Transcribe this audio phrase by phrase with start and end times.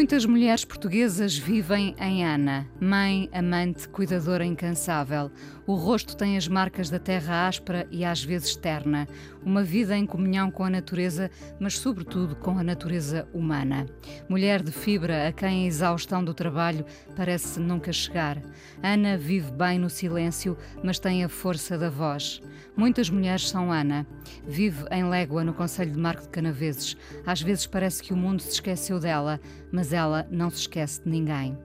[0.00, 5.30] Muitas mulheres portuguesas vivem em Ana, mãe, amante, cuidadora incansável.
[5.66, 9.06] O rosto tem as marcas da terra áspera e às vezes terna.
[9.44, 13.84] Uma vida em comunhão com a natureza, mas sobretudo com a natureza humana.
[14.26, 18.40] Mulher de fibra a quem a exaustão do trabalho parece nunca chegar.
[18.82, 22.40] Ana vive bem no silêncio, mas tem a força da voz.
[22.80, 24.06] Muitas mulheres são Ana.
[24.48, 26.96] Vive em Légua, no Conselho de Marco de Canaveses.
[27.26, 29.38] Às vezes parece que o mundo se esqueceu dela,
[29.70, 31.58] mas ela não se esquece de ninguém.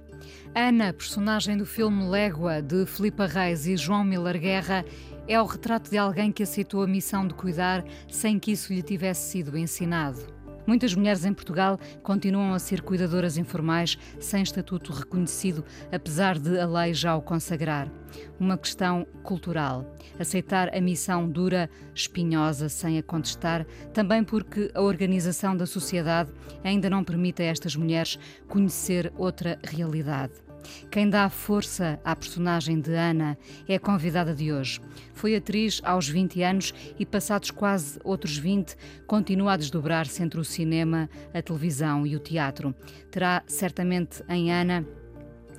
[0.53, 4.83] Ana, personagem do filme Légua, de Filipa Reis e João Miller Guerra,
[5.25, 8.81] é o retrato de alguém que aceitou a missão de cuidar sem que isso lhe
[8.81, 10.34] tivesse sido ensinado.
[10.67, 16.65] Muitas mulheres em Portugal continuam a ser cuidadoras informais sem estatuto reconhecido, apesar de a
[16.65, 17.91] lei já o consagrar.
[18.39, 19.85] Uma questão cultural.
[20.19, 26.31] Aceitar a missão dura, espinhosa, sem a contestar, também porque a organização da sociedade
[26.63, 30.44] ainda não permite a estas mulheres conhecer outra realidade.
[30.91, 34.79] Quem dá força à personagem de Ana é a convidada de hoje.
[35.13, 38.75] Foi atriz aos 20 anos e, passados quase outros 20,
[39.07, 42.73] continua a desdobrar-se entre o cinema, a televisão e o teatro.
[43.11, 44.85] Terá certamente em Ana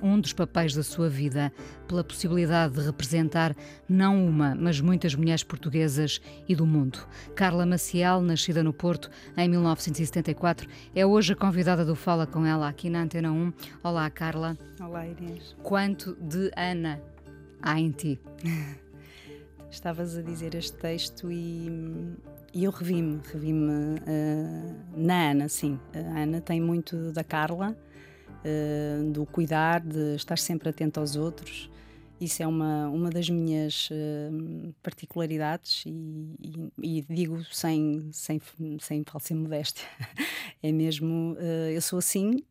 [0.01, 1.51] um dos papéis da sua vida,
[1.87, 3.55] pela possibilidade de representar
[3.87, 6.99] não uma, mas muitas mulheres portuguesas e do mundo.
[7.35, 12.67] Carla Maciel, nascida no Porto em 1974, é hoje a convidada do Fala com ela
[12.67, 13.53] aqui na Antena 1.
[13.83, 14.57] Olá, Carla.
[14.79, 15.55] Olá, Inês.
[15.63, 17.01] Quanto de Ana
[17.61, 18.19] há em ti?
[19.69, 21.69] Estavas a dizer este texto e,
[22.53, 25.77] e eu revi-me, revi-me uh, na Ana, sim.
[25.93, 27.75] A Ana tem muito da Carla
[28.43, 31.69] uh, do cuidar, de estar sempre atento aos outros.
[32.19, 38.41] Isso é uma, uma das minhas uh, particularidades e, e, e, digo sem, sem,
[38.79, 39.85] sem falsa modéstia.
[40.63, 42.43] é mesmo, uh, eu sou assim,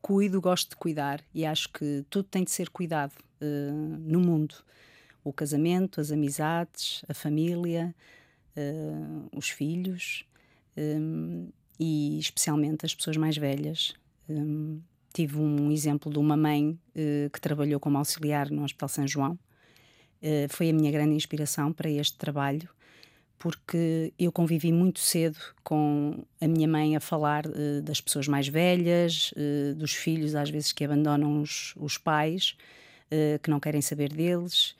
[0.00, 3.12] cuido, gosto de cuidar e acho que tudo tem de ser cuidado
[4.00, 4.54] no mundo.
[5.22, 7.94] O casamento, as amizades, a família,
[9.36, 10.24] os filhos
[10.76, 11.48] um,
[11.78, 13.94] e especialmente as pessoas mais velhas.
[14.28, 14.80] Um,
[15.14, 19.38] tive um exemplo de uma mãe uh, que trabalhou como auxiliar no Hospital São João.
[20.20, 22.68] Uh, foi a minha grande inspiração para este trabalho,
[23.38, 28.48] porque eu convivi muito cedo com a minha mãe a falar uh, das pessoas mais
[28.48, 29.32] velhas,
[29.76, 32.56] dos filhos às vezes que abandonam os, os pais,
[33.42, 34.74] que não querem saber deles.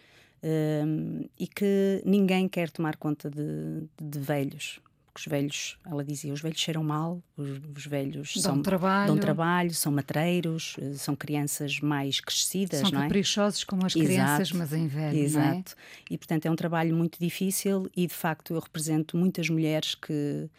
[1.39, 4.81] e que ninguém quer tomar conta de, de velhos,
[5.17, 9.07] os velhos, ela dizia, os velhos cheiram mal, os, os velhos dão são, trabalho.
[9.07, 13.03] dão trabalho, são matreiros, eh, são crianças mais crescidas, são não é?
[13.05, 15.77] caprichosos como as crianças, mas em velho, Exato.
[16.11, 16.15] É?
[16.15, 20.51] E portanto é um trabalho muito difícil e de facto eu represento muitas mulheres que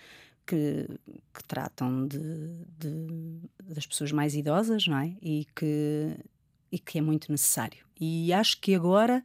[0.48, 0.88] que,
[1.34, 2.20] que tratam de,
[2.78, 5.12] de, das pessoas mais idosas, não é?
[5.22, 6.16] E que
[6.72, 7.84] e que é muito necessário.
[8.00, 9.24] E acho que agora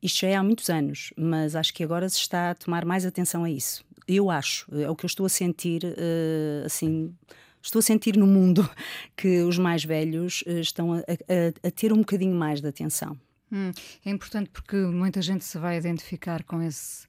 [0.00, 3.04] isto já é há muitos anos, mas acho que agora se está a tomar mais
[3.04, 7.14] atenção a isso eu acho, é o que eu estou a sentir, uh, assim,
[7.62, 8.68] estou a sentir no mundo
[9.16, 13.18] que os mais velhos uh, estão a, a, a, ter um bocadinho mais de atenção.
[13.50, 13.70] Hum,
[14.04, 17.06] é importante porque muita gente se vai identificar com esse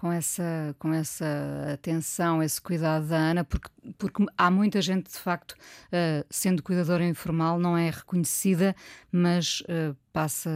[0.00, 1.26] com essa, com essa
[1.74, 3.68] atenção, esse cuidado da Ana, porque,
[3.98, 8.74] porque há muita gente, de facto, uh, sendo cuidadora informal, não é reconhecida,
[9.12, 10.48] mas uh, passa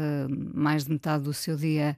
[0.54, 1.94] mais de metade do seu dia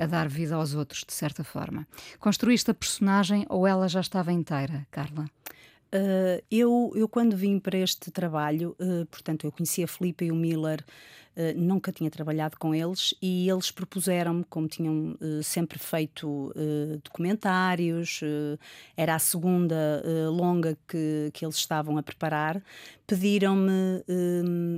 [0.00, 1.86] a dar vida aos outros, de certa forma.
[2.18, 5.26] Construíste a personagem ou ela já estava inteira, Carla?
[5.92, 10.30] Uh, eu, eu, quando vim para este trabalho, uh, portanto, eu conhecia a Filipe e
[10.30, 10.84] o Miller,
[11.36, 16.52] uh, nunca tinha trabalhado com eles e eles propuseram-me, como tinham sempre feito
[17.02, 18.20] documentários,
[18.96, 22.62] era a segunda longa que, que eles estavam a preparar,
[23.06, 24.04] pediram-me,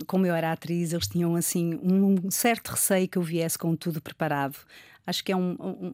[0.06, 4.00] como eu era atriz, eles tinham assim um certo receio que eu viesse com tudo
[4.00, 4.56] preparado
[5.06, 5.92] acho que é um, um,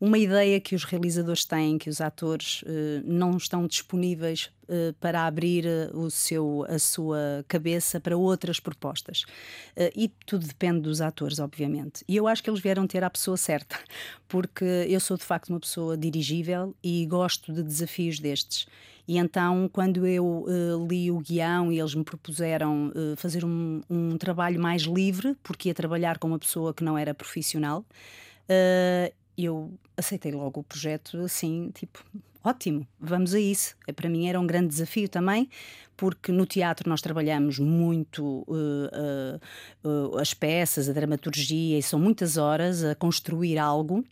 [0.00, 2.66] uma ideia que os realizadores têm, que os atores uh,
[3.04, 9.24] não estão disponíveis uh, para abrir uh, o seu, a sua cabeça para outras propostas.
[9.94, 12.04] e tudo depende dos atores, obviamente.
[12.08, 13.78] E eu acho que eles vieram ter a pessoa certa,
[14.28, 18.66] porque eu sou de facto uma pessoa dirigível e gosto de desafios destes.
[19.10, 23.80] E então, quando eu uh, li o guião e eles me propuseram uh, fazer um,
[23.90, 27.84] um, trabalho mais livre, porque ia trabalhar com uma pessoa que não era profissional,
[28.50, 32.04] uh, eu aceitei logo o projeto assim, tipo,
[32.44, 33.76] ótimo, vamos a isso.
[33.94, 35.48] Para mim era um grande desafio também,
[35.96, 39.40] porque no teatro nós trabalhamos muito uh,
[39.84, 44.04] uh, as peças, a dramaturgia, e são muitas horas a construir algo.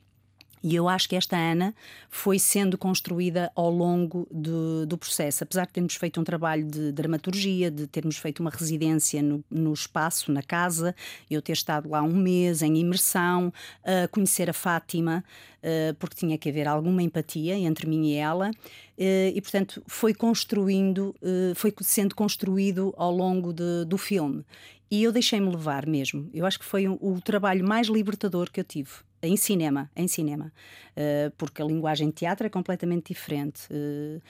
[0.63, 1.75] E eu acho que esta Ana
[2.09, 5.45] foi sendo construída ao longo do, do, processo.
[5.45, 9.73] Apesar de termos feito um trabalho de dramaturgia, de termos feito uma residência no, no
[9.73, 10.95] espaço, na casa,
[11.31, 13.53] eu ter estado lá um mês em imersão,
[13.85, 15.25] a conhecer a Fátima,
[15.63, 20.15] uh, porque tinha que haver alguma empatia entre mim e ela, uh, e portanto foi
[20.15, 24.45] construindo, uh, foi sendo construído ao longo de, do filme.
[24.91, 26.31] E eu deixei-me levar mesmo.
[26.33, 28.91] Eu acho que foi o, o trabalho mais libertador que eu tive
[29.23, 30.53] em cinema, em cinema,
[30.97, 33.63] uh, porque a linguagem de teatro é completamente diferente.
[33.71, 34.21] Uh,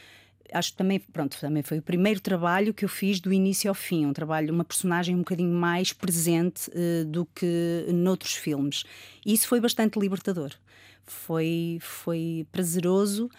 [0.52, 3.74] acho que também, pronto, também foi o primeiro trabalho que eu fiz do início ao
[3.74, 8.84] fim, um trabalho, uma personagem um bocadinho mais presente uh, do que noutros filmes.
[9.24, 10.52] Isso foi bastante libertador.
[11.04, 13.30] Foi, foi prazeroso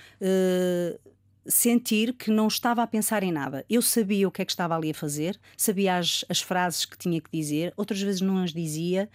[1.45, 3.63] sentir que não estava a pensar em nada.
[3.69, 6.97] Eu sabia o que é que estava ali a fazer, sabia as, as frases que
[6.97, 9.07] tinha que dizer, outras vezes não as dizia.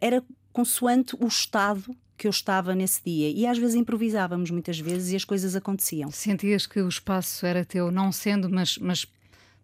[0.00, 0.22] era
[0.56, 3.28] consoante o estado que eu estava nesse dia.
[3.28, 6.10] E às vezes improvisávamos, muitas vezes, e as coisas aconteciam.
[6.10, 9.06] Sentias que o espaço era teu, não sendo, mas, mas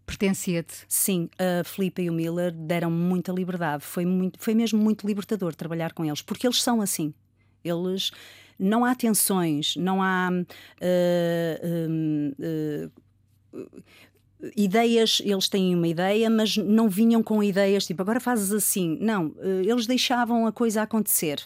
[0.04, 0.84] pertencia-te?
[0.86, 3.82] Sim, a Filipe e o Miller deram muita liberdade.
[3.82, 7.14] Foi, muito, foi mesmo muito libertador trabalhar com eles, porque eles são assim.
[7.64, 8.10] Eles.
[8.58, 10.28] Não há tensões, não há.
[10.30, 12.92] Uh, uh,
[13.58, 13.82] uh,
[14.56, 18.98] ideias, eles têm uma ideia, mas não vinham com ideias tipo agora fazes assim.
[19.00, 21.42] Não, eh, eles deixavam a coisa acontecer.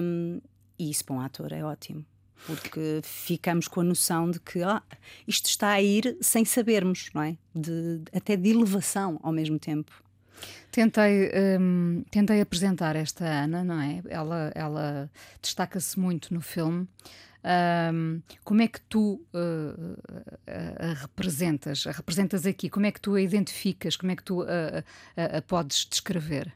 [0.00, 0.40] Um,
[0.78, 2.04] e isso para um ator é ótimo,
[2.46, 4.82] porque ficamos com a noção de que ah,
[5.28, 7.36] isto está a ir sem sabermos, não é?
[7.54, 9.92] De, até de elevação ao mesmo tempo.
[10.70, 11.30] Tentei,
[11.60, 14.02] um, tentei apresentar esta Ana, não é?
[14.08, 15.10] Ela, ela
[15.40, 16.88] destaca-se muito no filme.
[17.44, 19.98] Um, como é que tu uh,
[20.46, 21.86] a, representas?
[21.86, 22.70] A representas aqui?
[22.70, 23.96] Como é que tu a identificas?
[23.96, 26.52] Como é que tu a, podes descrever?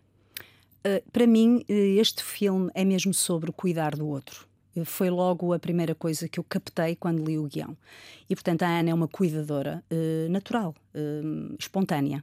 [0.86, 4.46] Uh, para mim, este filme é mesmo sobre cuidar do outro.
[4.84, 7.76] Foi logo a primeira coisa que eu captei quando li o guião.
[8.28, 10.74] E, portanto, a Ana é uma cuidadora uh, natural,
[11.58, 12.22] espontânea.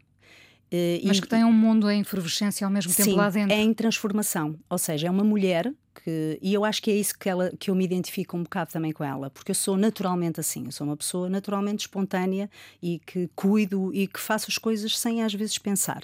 [0.72, 3.54] Uh, Mas que tem um mundo em efervescência ao mesmo tempo sim, lá dentro.
[3.54, 4.56] É em transformação.
[4.70, 6.38] Ou seja, é uma mulher que.
[6.42, 8.92] E eu acho que é isso que, ela, que eu me identifico um bocado também
[8.92, 10.66] com ela, porque eu sou naturalmente assim.
[10.66, 12.50] Eu sou uma pessoa naturalmente espontânea
[12.82, 16.04] e que cuido e que faço as coisas sem às vezes pensar.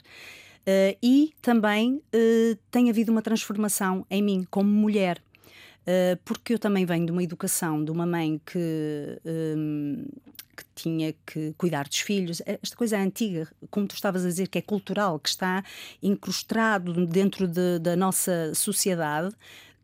[0.62, 5.22] Uh, e também uh, tem havido uma transformação em mim como mulher.
[5.82, 10.06] Uh, porque eu também venho de uma educação de uma mãe que um,
[10.60, 12.42] que tinha que cuidar dos filhos.
[12.46, 15.64] Esta coisa é antiga, como tu estavas a dizer, que é cultural, que está
[16.04, 19.34] incrustado dentro de, da nossa sociedade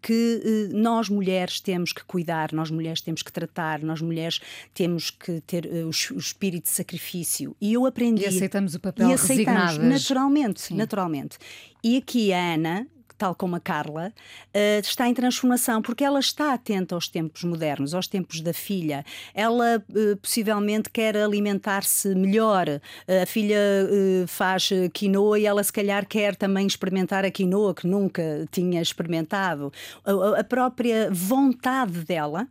[0.06, 4.40] que eh, nós mulheres temos que cuidar, nós mulheres temos que tratar, nós mulheres
[4.72, 7.56] temos que ter eh, o, o, espírito de sacrifício.
[7.60, 8.22] E eu aprendi.
[8.22, 10.00] E aceitamos o papel e aceitamos, resignadas.
[10.04, 10.76] naturalmente, Sim.
[10.76, 11.40] naturalmente.
[11.84, 12.88] E aqui a Ana
[13.18, 14.14] tal como a Carla,
[14.54, 19.06] uh, está em transformação, porque ela está atenta aos tempos modernos, aos tempos da filha.
[19.34, 22.68] Ela uh, possivelmente quer alimentar-se melhor.
[22.70, 23.56] Uh, a filha
[24.28, 29.72] faz quinoa e ela, se calhar, quer também experimentar a quinoa que nunca tinha experimentado.
[30.04, 32.48] a, a própria vontade dela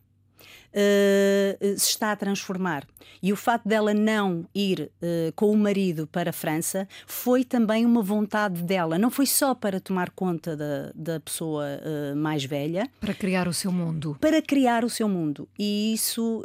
[0.75, 2.87] uh, se está a transformar.
[3.23, 7.87] E o facto dela não ir uh, com o marido para a França foi também
[7.87, 8.99] uma vontade dela.
[8.99, 12.91] Não foi só para tomar conta da, da pessoa uh, mais velha.
[13.01, 14.17] Para criar o seu mundo.
[14.21, 15.49] Para criar o seu mundo.
[15.59, 16.43] E isso,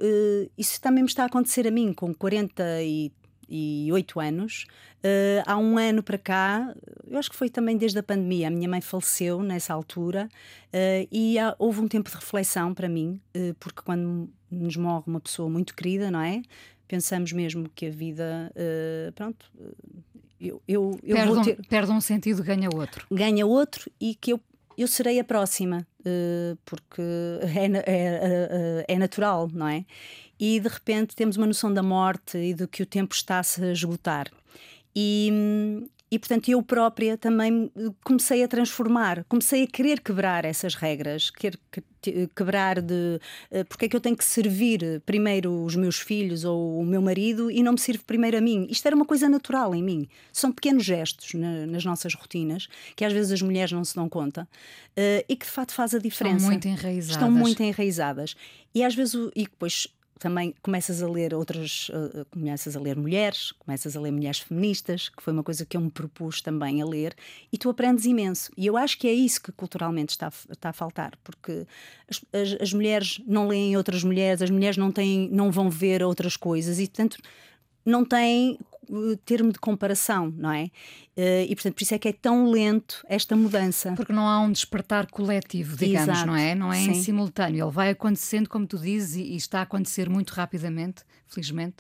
[0.58, 2.14] isso também me está a acontecer a mim, com
[3.50, 4.68] 48 anos.
[5.00, 6.75] Uh, há um ano para cá,
[7.08, 10.29] eu acho que foi também desde a pandemia, a minha mãe faleceu nessa altura
[10.74, 15.03] uh, e há, houve um tempo de reflexão para mim, uh, porque quando nos morre
[15.08, 16.41] uma pessoa muito querida, não é?
[16.88, 18.51] Pensamos mesmo que a vida,
[19.13, 19.46] pronto,
[20.41, 21.60] eu, eu, eu perde, vou ter...
[21.60, 23.06] um, perde um sentido, ganha outro.
[23.12, 24.39] Ganha outro e que eu,
[24.75, 25.86] eu serei a próxima,
[26.65, 27.03] porque
[27.44, 29.86] é, é, é natural, não é?
[30.39, 33.72] E de repente temos uma noção da morte e de que o tempo está-se a
[33.72, 34.31] esgotar.
[34.96, 35.31] E,
[36.10, 37.72] e portanto eu própria também
[38.03, 41.60] comecei a transformar, comecei a querer quebrar essas regras, querer
[42.36, 43.19] quebrar de
[43.51, 47.01] uh, porque é que eu tenho que servir primeiro os meus filhos ou o meu
[47.01, 48.67] marido e não me sirvo primeiro a mim.
[48.69, 50.08] Isto era uma coisa natural em mim.
[50.31, 54.08] São pequenos gestos na, nas nossas rotinas que às vezes as mulheres não se dão
[54.08, 56.38] conta uh, e que de facto faz a diferença.
[56.38, 57.10] Estão muito enraizadas.
[57.10, 58.36] Estão muito enraizadas.
[58.74, 59.88] E às vezes, e depois
[60.20, 65.08] também começas a ler outras, uh, começas a ler mulheres, começas a ler mulheres feministas,
[65.08, 67.16] que foi uma coisa que eu me propus também a ler,
[67.52, 68.52] e tu aprendes imenso.
[68.58, 71.66] E eu acho que é isso que culturalmente está, está a faltar, porque
[72.10, 76.04] as, as, as mulheres não leem outras mulheres, as mulheres não, têm, não vão ver
[76.04, 77.18] outras coisas, e portanto
[77.89, 78.58] não têm
[79.25, 80.72] termo de comparação, não é?
[81.15, 83.93] Eh, e portanto, por isso é que é tão lento esta mudança.
[83.96, 86.27] Porque não há um despertar coletivo, digamos, Exato.
[86.27, 86.55] não é?
[86.55, 86.91] Não é Sim.
[86.91, 87.65] em simultâneo.
[87.65, 91.77] Ele vai acontecendo, como tu dizes, e, está a acontecer muito rapidamente, felizmente,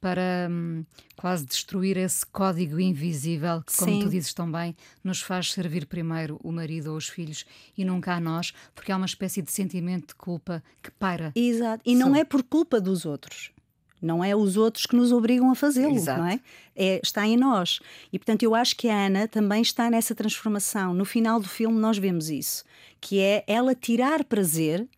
[0.00, 4.00] para hum, quase destruir esse código invisível que, como Sim.
[4.00, 7.44] tu dizes tão bem, nos faz servir primeiro o marido ou os filhos
[7.76, 11.32] e nunca a nós, porque há uma espécie de sentimento de culpa que paira.
[11.34, 11.82] Exato.
[11.84, 13.52] E não é por culpa dos outros.
[14.00, 16.40] Não é os outros que nos obrigam a fazê-lo, não é?
[16.74, 17.00] é?
[17.02, 17.80] Está em nós.
[18.12, 20.94] E portanto eu acho que a Ana também está nessa transformação.
[20.94, 22.64] No final do filme nós vemos isso,
[23.00, 24.88] que é ela tirar prazer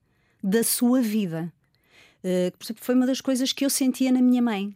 [0.42, 1.52] da sua vida.
[2.24, 4.74] Uh, foi uma das coisas que eu sentia na minha mãe.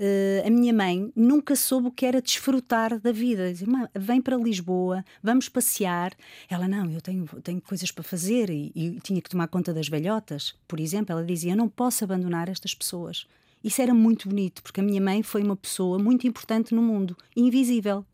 [0.00, 3.52] Uh, a minha mãe nunca soube o que era desfrutar da vida.
[3.52, 6.12] Dizia, "Mãe, vem para Lisboa, vamos passear.
[6.48, 9.88] Ela, não, eu tenho, tenho coisas para fazer e, e tinha que tomar conta das
[9.88, 10.54] velhotas.
[10.66, 13.26] Por exemplo, ela dizia: Eu não posso abandonar estas pessoas.
[13.62, 17.16] Isso era muito bonito, porque a minha mãe foi uma pessoa muito importante no mundo,
[17.36, 18.04] invisível.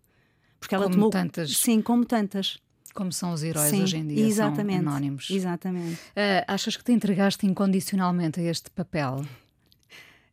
[0.58, 1.10] Porque ela Como tomou.
[1.10, 1.56] tantas.
[1.56, 2.58] Sim, como tantas.
[2.94, 5.30] Como são os heróis Sim, hoje em dia, exatamente, são anónimos.
[5.30, 6.00] Exatamente.
[6.16, 9.24] Ah, achas que te entregaste incondicionalmente a este papel?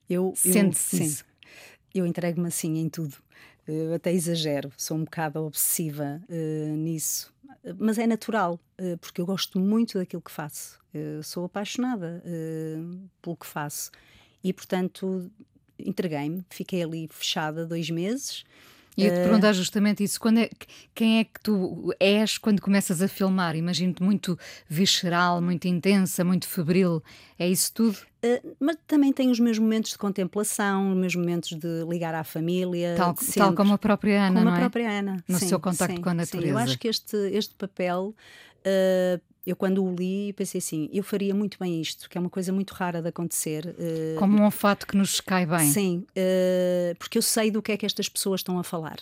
[0.09, 1.03] Eu, eu- Sente-se sim.
[1.03, 1.25] isso?
[1.93, 3.15] Eu entrego-me assim em tudo.
[3.67, 7.31] Eu até exagero, sou um bocado obsessiva eh, nisso.
[7.77, 10.79] Mas é natural, eh, porque eu gosto muito daquilo que faço.
[11.23, 12.23] Sou apaixonada
[13.21, 13.89] pelo que faço.
[14.43, 15.31] E, portanto,
[15.79, 18.43] entreguei-me, fiquei ali fechada dois meses.
[18.95, 20.19] E eu te perguntar justamente isso.
[20.19, 20.49] Quando é,
[20.93, 23.55] quem é que tu és quando começas a filmar?
[23.55, 27.01] Imagino-te muito visceral, muito intensa, muito febril.
[27.37, 27.97] É isso tudo?
[28.23, 32.23] Uh, mas também tenho os meus momentos de contemplação, os meus momentos de ligar à
[32.23, 32.93] família.
[32.95, 34.59] Tal, tal como a própria Ana, como não a é?
[34.59, 35.23] própria Ana.
[35.27, 36.37] No sim, seu contacto sim, com a sim.
[36.37, 36.59] Eu natureza.
[36.59, 38.13] acho que este, este papel,
[38.59, 42.29] uh, eu quando o li, pensei assim: eu faria muito bem isto, que é uma
[42.29, 43.65] coisa muito rara de acontecer.
[43.67, 45.67] uh, Como um olfato que nos cai bem.
[45.67, 48.97] Sim, uh, porque eu sei do que é que estas pessoas estão a falar.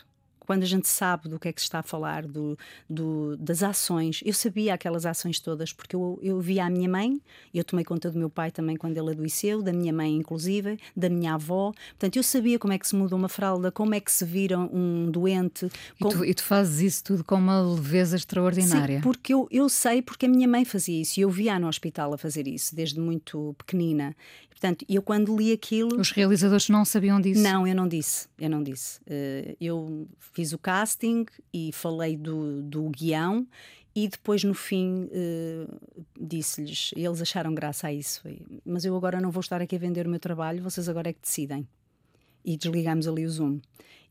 [0.45, 2.57] Quando a gente sabe do que é que se está a falar, do,
[2.89, 7.21] do- das ações, eu sabia aquelas ações todas, porque eu, eu via a minha mãe,
[7.53, 11.09] eu tomei conta do meu pai também quando ele adoeceu, da minha mãe inclusive, da
[11.09, 11.71] minha avó.
[11.91, 14.57] Portanto, eu sabia como é que se muda uma fralda, como é que se vira
[14.59, 15.65] um doente.
[15.65, 18.97] E, como- tu, e tu fazes isso tudo com uma leveza extraordinária.
[18.97, 21.67] Sim, porque eu, eu sei porque a minha mãe fazia isso e eu via no
[21.67, 24.15] hospital a fazer isso desde muito pequenina.
[24.61, 25.99] Portanto, eu quando li aquilo.
[25.99, 27.41] Os realizadores não sabiam disso.
[27.41, 28.99] Não, eu não disse, eu não disse.
[29.07, 33.47] Eh, eu fiz o casting e falei do, do guião
[33.95, 35.65] e depois no fim eh,
[36.15, 38.21] disse-lhes, eles acharam graça a isso.
[38.63, 41.13] Mas eu agora não vou estar aqui a vender o meu trabalho, vocês agora é
[41.13, 41.67] que decidem.
[42.45, 43.59] E desligamos ali o Zoom.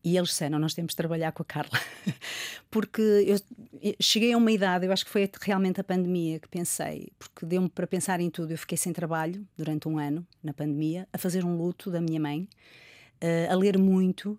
[0.03, 1.79] E eles disseram, nós temos de trabalhar com a Carla.
[2.71, 3.37] Porque eu
[4.01, 7.69] cheguei a uma idade, eu acho que foi realmente a pandemia que pensei, porque deu-me
[7.69, 8.53] para pensar em tudo.
[8.53, 12.21] Eu fiquei sem trabalho durante um ano, na pandemia, a fazer um luto da minha
[12.21, 12.49] mãe,
[13.21, 14.37] eh, a ler muito,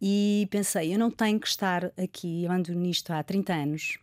[0.00, 3.98] e pensei, eu não tenho que estar aqui, eu ando nisto há 30 anos,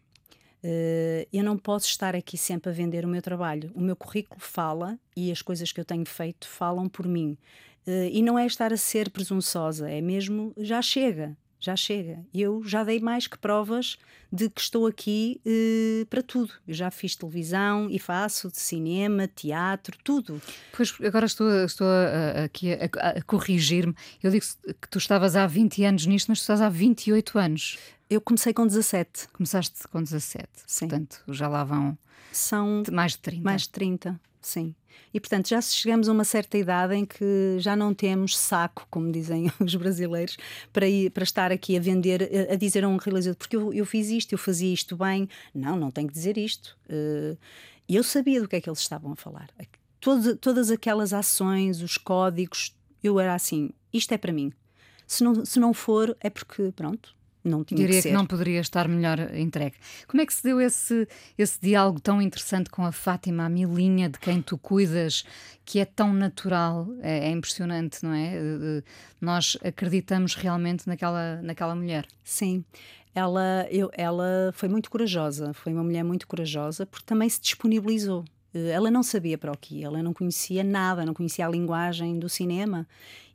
[0.69, 3.71] eh, eu não posso estar aqui sempre a vender o meu trabalho.
[3.73, 7.37] O meu currículo fala e as coisas que eu tenho feito falam por mim.
[7.85, 12.19] Eh, e não é estar a ser presunçosa, é mesmo, já chega, já chega.
[12.33, 13.97] Eu já dei mais que provas
[14.29, 16.51] de que estou aqui eh, para tudo.
[16.67, 20.41] Eu já fiz televisão e faço de cinema, teatro, tudo.
[20.75, 21.87] Pois agora estou, estou
[22.43, 23.95] aqui a, a- a corrigir-me.
[24.21, 24.45] Eu digo
[24.81, 27.77] que tu estavas há 20 anos nisto, mas tu estás há 28 anos.
[28.09, 30.47] Eu comecei com 17, Começaste com 17.
[30.65, 30.87] Sim.
[30.87, 31.97] Portanto, já lá vão
[32.31, 33.43] são mais de 30.
[33.43, 34.75] mais de 30, sim.
[35.13, 39.11] E portanto já chegamos a uma certa idade em que já não temos saco, como
[39.11, 40.37] dizem os brasileiros,
[40.71, 43.73] para, ir, para estar aqui a vender, a, a dizer a um realizador, porque eu,
[43.73, 45.27] eu fiz isto, eu fazia isto bem.
[45.53, 46.77] Não, não tenho que dizer isto.
[46.89, 47.35] Eh,
[47.89, 49.49] E eu sabia do que é que eles estavam a falar.
[49.99, 54.51] Todas, todas aquelas ações, os códigos, eu era assim: isto é para mim.
[55.07, 57.15] Se não, se não for, é porque, pronto,
[57.47, 58.13] não tinha Diria que que, ser.
[58.13, 59.75] não poderia estar melhor entregue.
[60.07, 64.09] Como é que se deu esse, esse diálogo tão interessante com a Fátima, a Milinha,
[64.09, 65.23] de quem tu cuidas,
[65.65, 66.87] que é tão natural?
[67.01, 68.35] É, é impressionante, não é?
[68.35, 68.83] Eh, eh,
[69.21, 72.05] Nós acreditamos realmente naquela, naquela mulher.
[72.23, 72.63] Sim,
[73.15, 78.23] ela, eu, ela foi muito corajosa, foi uma mulher muito corajosa porque também se disponibilizou.
[78.53, 82.19] Eh, Ela não sabia para o que ela não conhecia nada, não conhecia a linguagem
[82.19, 82.87] do cinema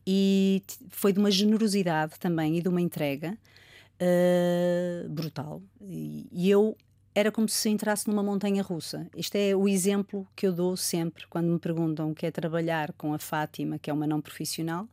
[0.06, 3.36] e foi de uma generosidade também e de uma entrega
[3.98, 5.62] eh, brutal.
[5.80, 6.76] E, eu
[7.14, 9.06] era como se entrasse numa montanha russa.
[9.16, 12.92] Isto é o exemplo que eu dou sempre quando me perguntam o que é trabalhar
[12.94, 14.88] com a Fátima, que é uma não profissional.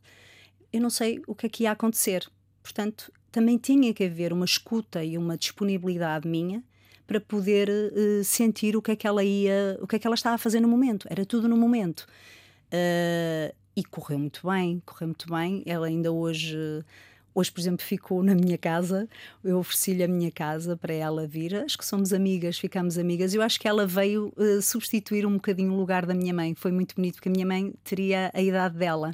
[0.72, 2.30] Eu não sei o que é que ia acontecer.
[2.62, 6.62] Portanto, também tinha que haver uma escuta e uma disponibilidade minha
[7.06, 10.14] para poder uh, sentir o que é que ela ia, o que é que ela
[10.14, 11.08] estava a fazer no momento.
[11.10, 12.06] Era tudo no momento.
[12.66, 15.62] Uh, e correu muito bem, correu muito bem.
[15.66, 16.84] Ela ainda hoje
[17.34, 19.08] Hoje, por exemplo, ficou na minha casa,
[19.44, 21.54] eu ofereci-lhe a minha casa para ela vir.
[21.54, 23.34] Acho que somos amigas, ficamos amigas.
[23.34, 26.54] Eu acho que ela veio uh, substituir um bocadinho o lugar da minha mãe.
[26.54, 29.12] Foi muito bonito, porque a minha mãe teria a idade dela.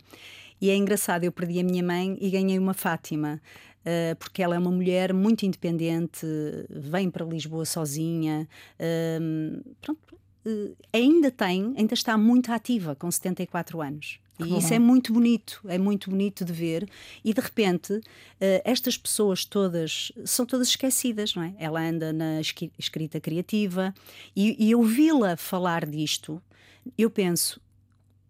[0.60, 3.40] E é engraçado, eu perdi a minha mãe e ganhei uma Fátima.
[3.82, 6.26] Uh, porque ela é uma mulher muito independente,
[6.68, 8.48] vem para Lisboa sozinha,
[8.80, 10.18] uh, pronto,
[10.92, 14.18] ainda tem, ainda está muito ativa com 74 anos.
[14.38, 16.88] E isso é muito bonito, é muito bonito de ver.
[17.24, 18.02] E de repente, uh,
[18.64, 21.54] estas pessoas todas são todas esquecidas, não é?
[21.58, 22.40] Ela anda na
[22.78, 23.94] escrita criativa
[24.34, 26.42] e, e ouvi-la falar disto,
[26.98, 27.60] eu penso,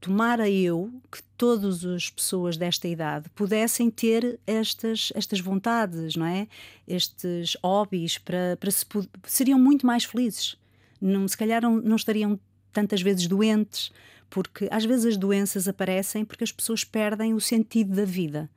[0.00, 6.46] tomara eu que todas as pessoas desta idade pudessem ter estas, estas vontades, não é?
[6.86, 8.86] Estes hobbies para, para se,
[9.24, 10.56] seriam muito mais felizes.
[11.00, 12.38] Não, se calhar não, não estariam
[12.72, 13.90] tantas vezes doentes
[14.30, 18.50] porque às vezes as doenças aparecem porque as pessoas perdem o sentido da vida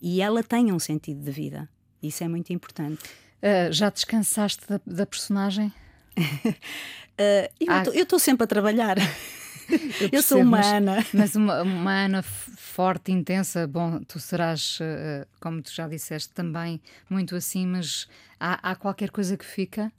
[0.00, 1.68] e ela tem um sentido de vida.
[2.02, 3.02] Isso é muito importante.
[3.42, 5.72] Uh, já descansaste da, da personagem?
[6.18, 7.48] uh,
[7.94, 8.96] eu estou sempre a trabalhar.
[9.98, 11.06] Eu, eu sou uma mas.
[11.14, 13.66] Mas uma, uma, Ana forte, intensa.
[13.66, 18.06] Bom, tu serás, uh, como tu já disseste, também muito assim, mas
[18.38, 19.90] há, há qualquer coisa que fica?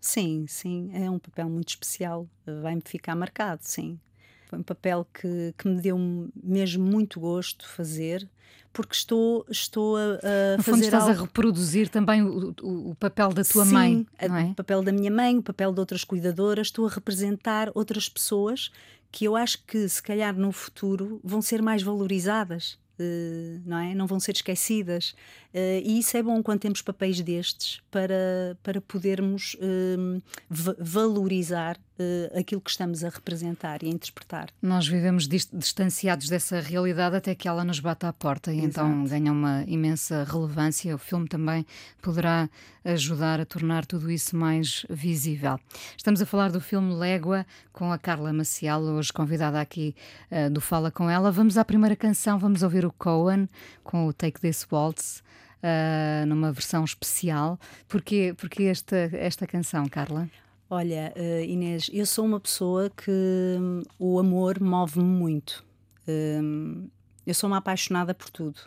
[0.00, 0.90] Sim, sim.
[0.94, 2.26] É um papel muito especial.
[2.62, 3.98] Vai-me ficar marcado, sim.
[4.54, 5.98] Foi um papel que, que me deu
[6.42, 8.28] mesmo muito gosto fazer,
[8.72, 11.18] porque estou, estou a, a no fundo estás algo...
[11.18, 14.44] a reproduzir também o, o, o papel da tua Sim, mãe, não é?
[14.44, 18.70] o papel da minha mãe, o papel de outras cuidadoras, estou a representar outras pessoas
[19.10, 22.78] que eu acho que se calhar no futuro vão ser mais valorizadas.
[22.98, 23.92] Uh, não é?
[23.92, 25.16] Não vão ser esquecidas.
[25.54, 30.20] Uh, e isso é bom quando temos papéis destes para, para podermos uh,
[30.80, 31.78] valorizar
[32.36, 34.48] aquilo que estamos a representar e a interpretar.
[34.60, 38.88] Nós vivemos distanciados dessa realidade até que ela nos bata à porta e então Exato.
[38.88, 40.92] então ganha uma imensa relevância.
[40.92, 41.64] O filme também
[42.02, 42.50] poderá
[42.84, 45.56] ajudar a tornar tudo isso mais visível.
[45.96, 49.94] Estamos a falar do filme Légua com a Carla Maciel, hoje convidada aqui
[50.50, 51.30] do Fala com ela.
[51.30, 53.48] Vamos à primeira canção, vamos ouvir o Cohen
[53.84, 55.22] com o Take This Waltz.
[55.64, 57.58] Uh, numa versão especial.
[57.88, 60.28] Porquê, porquê esta, esta canção, Carla?
[60.68, 65.64] Olha, uh, Inês, eu sou uma pessoa que um, o amor move-me muito.
[66.06, 66.88] Um,
[67.26, 68.60] eu sou uma apaixonada por tudo.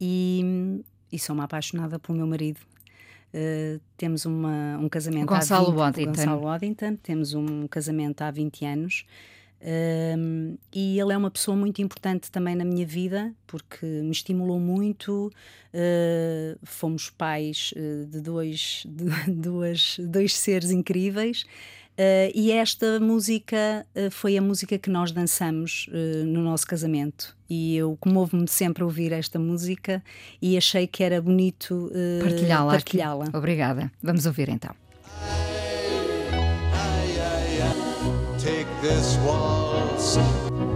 [0.00, 0.82] E,
[1.12, 2.60] e sou uma apaixonada pelo meu marido.
[3.34, 6.12] Uh, temos uma, um casamento Gonçalo há 20, Waddington.
[6.12, 6.96] Gonçalo Waddington.
[7.02, 9.04] Temos um casamento há 20 anos.
[9.64, 14.60] Um, e ele é uma pessoa muito importante também na minha vida, porque me estimulou
[14.60, 15.32] muito.
[15.72, 21.44] Uh, fomos pais uh, de, dois, de duas, dois seres incríveis.
[21.96, 25.88] Uh, e esta música foi a música que nós dançamos
[26.26, 27.36] no nosso casamento.
[27.48, 30.02] E eu comovo-me sempre a ouvir esta música
[30.42, 32.72] e achei que era bonito partilhá-la.
[32.72, 33.92] Partilhá Obrigada.
[34.02, 34.74] Vamos ouvir então.
[38.84, 40.18] This waltz,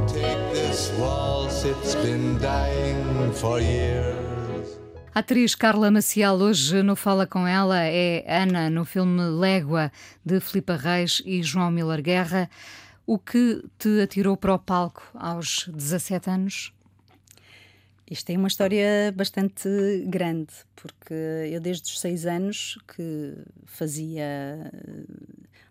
[0.06, 4.78] take this waltz, it's been dying for years.
[5.14, 9.92] A atriz Carla Maciel hoje no Fala Com Ela é Ana no filme Légua
[10.24, 12.48] de Filipe Reis e João Miller Guerra.
[13.06, 16.72] O que te atirou para o palco aos 17 anos?
[18.10, 19.68] Isto é uma história bastante
[20.06, 21.14] grande, porque
[21.52, 23.34] eu desde os seis anos que
[23.66, 24.72] fazia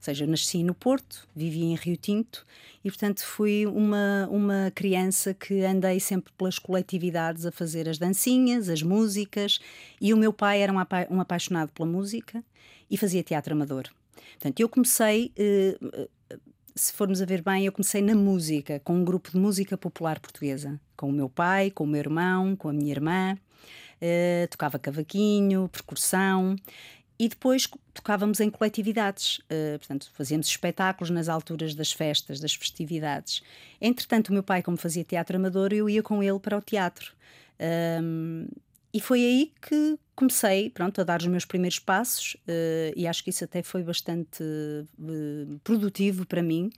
[0.08, 2.46] seja, eu nasci no Porto, vivi em Rio Tinto
[2.84, 8.70] e, portanto, fui uma, uma criança que andei sempre pelas coletividades a fazer as dancinhas,
[8.70, 9.60] as músicas.
[10.00, 12.43] E o meu pai era um, apa um apaixonado pela música
[12.89, 13.89] e fazia teatro amador.
[14.34, 15.34] Portanto, eu comecei.
[15.38, 16.10] Uh,
[16.74, 20.20] se formos a ver bem, eu comecei na música, com um grupo de música popular
[20.20, 23.36] portuguesa, com o meu pai, com o meu irmão, com a minha irmã.
[24.00, 26.56] Uh, tocava cavaquinho, percussão
[27.19, 33.41] e depois tocávamos em coletividades, uh, portanto, fazíamos espetáculos nas alturas das festas, das festividades.
[33.82, 37.13] Entretanto, o meu pai, como fazia teatro amador, eu ia com ele para o teatro.
[38.01, 38.47] Um,
[38.93, 43.23] e foi aí que comecei pronto, a dar os meus primeiros passos, uh, e acho
[43.23, 46.71] que isso até foi bastante uh, produtivo para mim,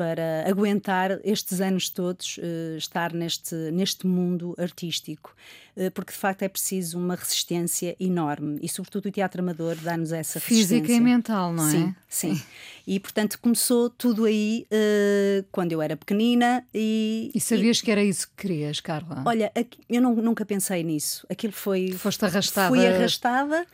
[0.00, 5.36] para aguentar estes anos todos uh, estar neste, neste mundo artístico,
[5.76, 10.10] uh, porque de facto é preciso uma resistência enorme e, sobretudo, o teatro amador dá-nos
[10.10, 10.96] essa Física resistência.
[10.96, 11.70] e mental, não é?
[11.70, 12.42] Sim, sim.
[12.86, 17.30] E portanto começou tudo aí uh, quando eu era pequenina e.
[17.34, 19.22] E sabias e, que era isso que querias, Carla?
[19.26, 19.52] Olha,
[19.86, 21.26] eu não, nunca pensei nisso.
[21.28, 21.92] Aquilo foi.
[21.92, 22.74] Foste arrastada.
[22.74, 23.66] Fui arrastada,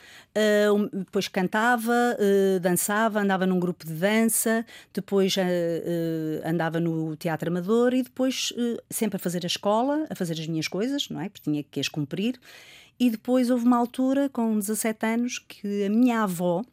[0.93, 1.95] depois cantava,
[2.61, 5.35] dançava, andava num grupo de dança, depois
[6.45, 10.47] andava no teatro amador e depois uh, sempre a fazer a escola, a fazer as
[10.47, 11.29] minhas coisas, não é?
[11.29, 12.39] Porque tinha que as cumprir.
[12.99, 16.65] E depois houve uma altura, com 17 anos, que a minha avó,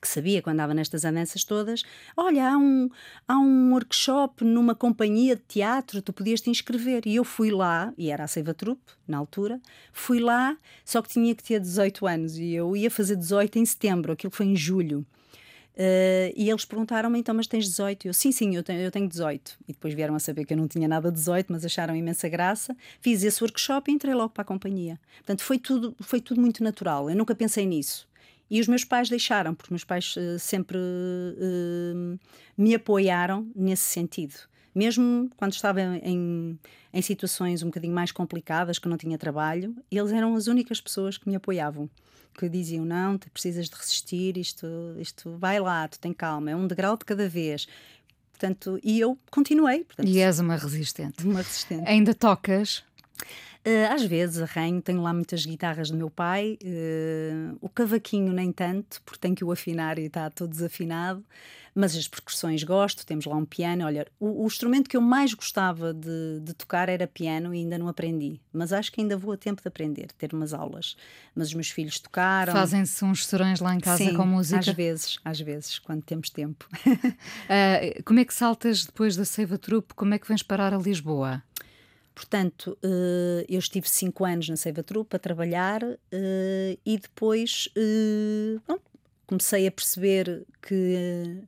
[0.00, 1.82] que sabia quando andava nestas andanças todas,
[2.16, 2.90] olha, há um,
[3.26, 7.02] há um workshop numa companhia de teatro, tu podias te inscrever.
[7.06, 9.60] E eu fui lá, e era a Seiva Trupe, na altura,
[9.92, 13.64] fui lá, só que tinha que ter 18 anos, e eu ia fazer 18 em
[13.64, 15.06] setembro, aquilo foi em julho.
[15.78, 18.08] Uh, e eles perguntaram-me, então, mas tens 18?
[18.08, 19.56] Eu, sim, sim, eu tenho, eu tenho 18.
[19.68, 22.28] E depois vieram a saber que eu não tinha nada de 18, mas acharam imensa
[22.28, 22.76] graça.
[23.00, 24.98] Fiz esse workshop e entrei logo para a companhia.
[25.18, 27.08] Portanto, foi tudo, foi tudo muito natural.
[27.08, 28.08] Eu nunca pensei nisso.
[28.50, 32.18] E os meus pais deixaram, porque meus pais uh, sempre uh,
[32.56, 34.34] me apoiaram nesse sentido.
[34.78, 36.56] Mesmo quando estava em,
[36.92, 41.18] em situações um bocadinho mais complicadas, que não tinha trabalho, eles eram as únicas pessoas
[41.18, 41.90] que me apoiavam
[42.38, 44.66] que diziam: não, tu precisas de resistir, isto,
[45.00, 47.66] isto vai lá, tu tem calma, é um degrau de cada vez.
[48.30, 49.82] Portanto, e eu continuei.
[49.82, 51.26] Portanto, e és uma resistente.
[51.26, 51.88] Uma resistente.
[51.88, 52.84] Ainda tocas?
[53.68, 58.50] Uh, às vezes arranho, tenho lá muitas guitarras do meu pai, uh, o cavaquinho nem
[58.50, 61.22] tanto, porque tenho que o afinar e está todo desafinado,
[61.74, 63.84] mas as percussões gosto, temos lá um piano.
[63.84, 67.76] Olha, o, o instrumento que eu mais gostava de, de, tocar era piano e ainda
[67.76, 70.96] não aprendi, mas acho que ainda vou a tempo de aprender, ter umas aulas.
[71.34, 72.54] Mas os meus filhos tocaram.
[72.54, 74.58] Fazem-se uns serões lá em casa Sim, com música?
[74.58, 76.66] Às vezes, às vezes, quando temos tempo.
[76.86, 79.92] uh, como é que saltas depois da Seiva Trupe?
[79.94, 81.42] Como é que vens parar a Lisboa?
[82.18, 87.68] Portanto, uh, eu estive cinco anos na Seiva Trupe a trabalhar uh, e depois
[88.66, 88.76] bom,
[89.24, 91.40] comecei a perceber que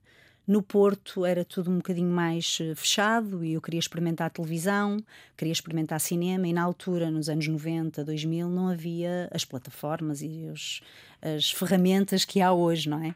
[0.47, 4.99] no Porto era tudo um bocadinho mais eh, fechado e eu queria experimentar televisão,
[5.37, 10.49] queria experimentar cinema e na altura, nos anos 90, 2000, não havia as plataformas e
[10.53, 10.83] os,
[11.21, 13.15] as ferramentas que há hoje, não é?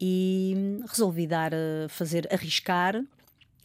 [0.00, 1.52] E resolvi dar
[1.88, 3.02] fazer, arriscar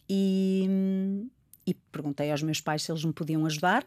[0.08, 1.26] e,
[1.66, 3.86] e perguntei aos meus pais se eles me podiam ajudar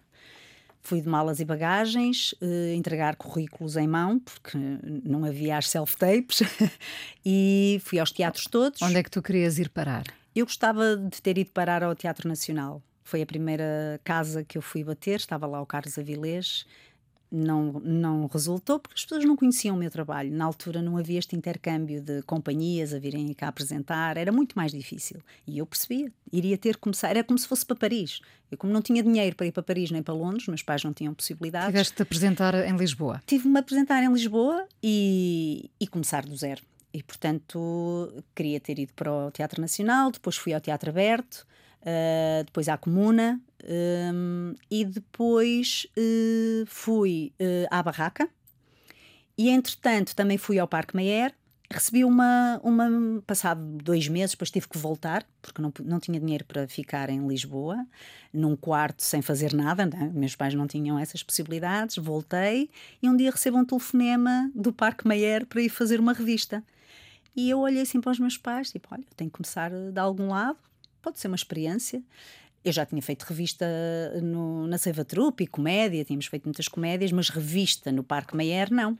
[0.85, 4.55] Fui de malas e bagagens, uh, entregar currículos em mão, porque
[5.03, 6.43] não havia as self-tapes,
[7.25, 8.83] e fui aos teatros todos.
[8.83, 10.03] Onde é que tu querias ir parar?
[10.35, 12.83] Eu gostava de ter ido parar ao Teatro Nacional.
[13.03, 16.67] Foi a primeira casa que eu fui bater, estava lá o Carlos Avilés
[17.31, 20.31] não, não resultou porque as pessoas não conheciam o meu trabalho.
[20.31, 24.71] Na altura não havia este intercâmbio de companhias a virem cá apresentar, era muito mais
[24.71, 25.19] difícil.
[25.45, 28.21] E eu percebia, iria ter que começar, era como se fosse para Paris.
[28.51, 30.93] Eu, como não tinha dinheiro para ir para Paris nem para Londres, meus pais não
[30.93, 31.67] tinham possibilidades.
[31.67, 33.21] Tiveste de apresentar em Lisboa?
[33.25, 36.61] Tive-me a apresentar em Lisboa e, e começar do zero.
[36.93, 41.45] E, portanto, queria ter ido para o Teatro Nacional, depois fui ao Teatro Aberto,
[41.81, 48.29] uh, depois à Comuna, um, e depois uh, fui uh, à Barraca.
[49.37, 51.33] E entretanto também fui ao Parque Mayer.
[51.71, 53.21] Recebi uma, uma.
[53.25, 57.27] Passado dois meses, depois tive que voltar, porque não, não tinha dinheiro para ficar em
[57.27, 57.83] Lisboa,
[58.31, 59.85] num quarto sem fazer nada.
[59.85, 60.11] Né?
[60.13, 61.97] Meus pais não tinham essas possibilidades.
[61.97, 62.69] Voltei
[63.01, 66.63] e um dia recebo um telefonema do Parque Mayer para ir fazer uma revista.
[67.35, 70.29] E eu olhei assim para os meus pais, tipo, olha, tenho que começar de algum
[70.29, 70.57] lado,
[71.01, 72.01] pode ser uma experiência.
[72.65, 73.63] Eu já tinha feito revista
[74.23, 78.73] no, na Seiva Trupe e comédia, tínhamos feito muitas comédias, mas revista no Parque Mayer,
[78.73, 78.97] não.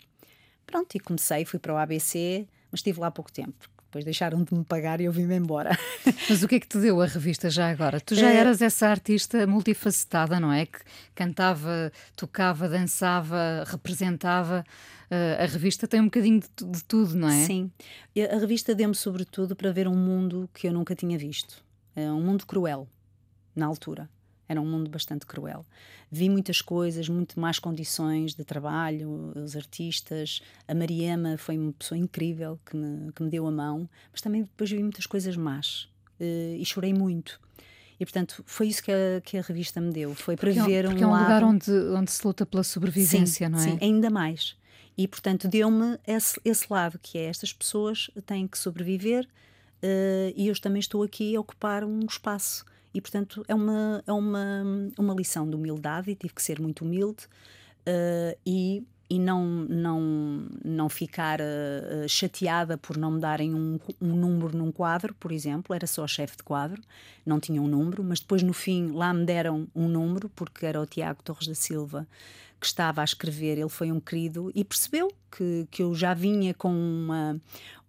[0.68, 3.68] Pronto, e comecei, fui para o ABC, mas estive lá pouco tempo.
[3.86, 5.72] Depois deixaram de me pagar e eu vim-me embora.
[6.30, 8.02] Mas o que é que te deu a revista já agora?
[8.02, 8.36] Tu já é...
[8.36, 10.66] eras essa artista multifacetada, não é?
[10.66, 10.80] Que
[11.16, 14.66] cantava, tocava, dançava, representava.
[15.10, 17.46] Uh, a revista tem um bocadinho de, de tudo, não é?
[17.46, 17.72] Sim.
[18.30, 21.64] A revista deu-me, sobretudo, para ver um mundo que eu nunca tinha visto.
[21.96, 22.90] É um mundo cruel
[23.56, 24.10] na altura.
[24.48, 25.66] Era um mundo bastante cruel.
[26.12, 30.42] Vi muitas coisas, muito más condições de trabalho, os artistas.
[30.68, 34.44] A Mariema foi uma pessoa incrível que me, que me deu a mão, mas também
[34.44, 35.90] depois vi muitas coisas más
[36.20, 37.40] uh, e chorei muito.
[38.00, 40.14] E portanto foi isso que a, que a revista me deu.
[40.14, 43.48] Foi para ver é, um, porque é um lugar onde, onde se luta pela sobrevivência,
[43.48, 43.62] sim, não é?
[43.62, 44.56] Sim, ainda mais.
[44.98, 50.48] E portanto deu-me esse, esse lado que é estas pessoas têm que sobreviver uh, e
[50.48, 52.64] eu também estou aqui a ocupar um espaço
[52.96, 54.64] e, portanto, é uma, é uma,
[54.98, 57.26] uma lição de humildade e tive que ser muito humilde
[57.88, 64.16] uh, e e não, não, não ficar uh, chateada por não me darem um, um,
[64.16, 66.82] número num quadro, por exemplo, era só chefe de quadro,
[67.24, 70.82] não tinha um número, mas depois no fim lá me deram um número, porque era
[70.82, 72.08] o Tiago Torres da Silva
[72.60, 76.54] que estava a escrever, ele foi um querido e percebeu que, que eu já vinha
[76.54, 77.40] com uma,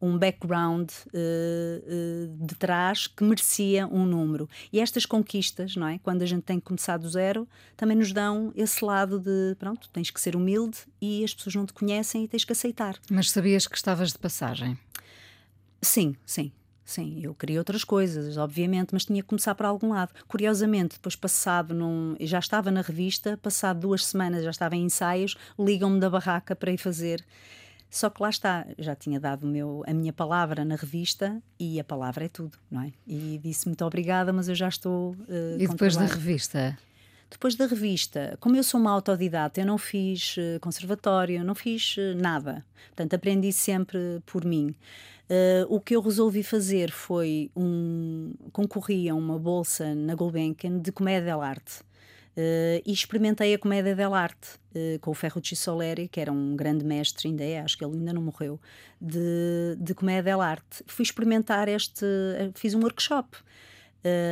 [0.01, 4.49] um background uh, uh, de trás que merecia um número.
[4.73, 5.99] E estas conquistas, não é?
[5.99, 9.89] Quando a gente tem que começar do zero, também nos dão esse lado de, pronto,
[9.93, 12.99] tens que ser humilde e as pessoas não te conhecem e tens que aceitar.
[13.11, 14.79] Mas sabias que estavas de passagem?
[15.81, 16.53] Sim, sim.
[16.87, 20.13] Sim, eu queria outras coisas, obviamente, mas tinha que começar por algum lado.
[20.29, 25.37] Curiosamente, depois passado, num, já estava na revista, passado duas semanas já estava em ensaios,
[25.59, 27.25] ligam-me da barraca para ir fazer.
[27.91, 31.85] Só que lá está, já tinha dado meu, a minha palavra na revista e a
[31.85, 32.93] palavra é tudo, não é?
[33.05, 35.11] E disse muito obrigada, mas eu já estou.
[35.29, 36.79] Uh, e depois da revista?
[37.31, 41.97] Depois da revista, como eu sou uma autodidata, eu não fiz uh, conservatório, não fiz
[41.97, 42.65] uh, nada.
[42.89, 44.75] Portanto, aprendi sempre por mim.
[45.29, 50.93] Uh, o que eu resolvi fazer foi um concorri a uma bolsa na Gulbenkian de
[50.93, 51.81] comédia dell'arte.
[52.37, 56.85] Uh, e experimentei a comédia dell'arte uh, com o Ferrucci Soleri, que era um grande
[56.85, 58.61] mestre, ainda é, acho que ele ainda não morreu,
[59.01, 60.85] de, de comédia dell'arte.
[60.87, 62.07] Fui experimentar este,
[62.55, 63.37] fiz um workshop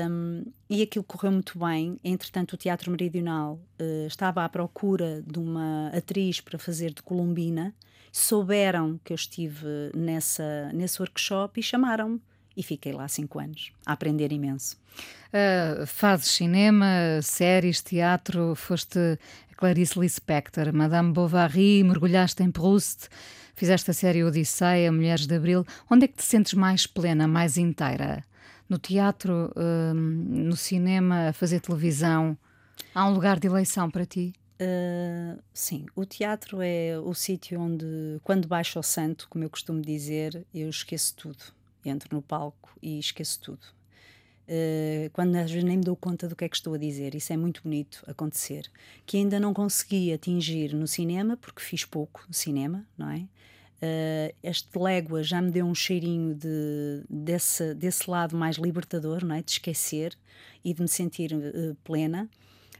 [0.08, 1.98] um, e aquilo correu muito bem.
[2.04, 7.74] Entretanto, o Teatro Meridional uh, estava à procura de uma atriz para fazer de Colombina
[8.14, 12.20] souberam que eu estive nessa, nesse workshop e chamaram-me.
[12.56, 14.76] E fiquei lá cinco anos, a aprender imenso.
[15.32, 19.18] Uh, fazes cinema, séries, teatro, foste
[19.56, 23.08] Clarice Lispector, Madame Bovary, mergulhaste em Proust,
[23.56, 25.66] fizeste a série Odisseia, Mulheres de Abril.
[25.90, 28.22] Onde é que te sentes mais plena, mais inteira?
[28.68, 32.36] No teatro, uh, no cinema, a fazer televisão?
[32.94, 34.34] Há um lugar de eleição para ti?
[34.54, 37.84] Uh, sim, o teatro é o sítio onde,
[38.22, 41.44] quando baixo ao santo, como eu costumo dizer, eu esqueço tudo.
[41.84, 43.60] Entro no palco e esqueço tudo.
[44.46, 47.14] Uh, quando às vezes nem me dou conta do que é que estou a dizer,
[47.14, 48.70] isso é muito bonito acontecer.
[49.04, 53.26] Que ainda não consegui atingir no cinema, porque fiz pouco cinema, não é?
[53.82, 59.34] Uh, este légua já me deu um cheirinho de, desse, desse lado mais libertador, não
[59.34, 59.42] é?
[59.42, 60.16] De esquecer
[60.64, 61.30] e de me sentir
[61.84, 62.28] plena.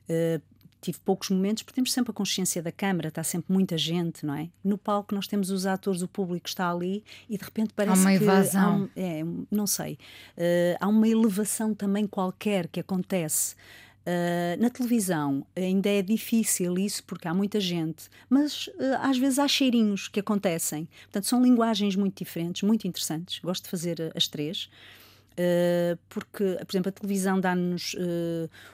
[0.09, 0.41] Uh,
[0.85, 4.35] tive poucos momentos, porque temos sempre a consciência da câmara, está sempre muita gente, não
[4.35, 4.51] é?
[4.63, 8.03] No palco nós temos os atores, o público está ali e de repente parece há
[8.03, 8.63] uma que evasão.
[8.63, 9.95] Há um, é, não sei,
[10.37, 13.57] uh, há uma elevação também qualquer que acontece.
[14.07, 19.38] Uh, na televisão ainda é difícil isso porque há muita gente, mas uh, às vezes
[19.38, 20.87] há cheirinhos que acontecem.
[21.05, 23.38] Portanto, são linguagens muito diferentes, muito interessantes.
[23.38, 24.69] Gosto de fazer as três.
[25.33, 27.97] Uh, porque, por exemplo, a televisão dá-nos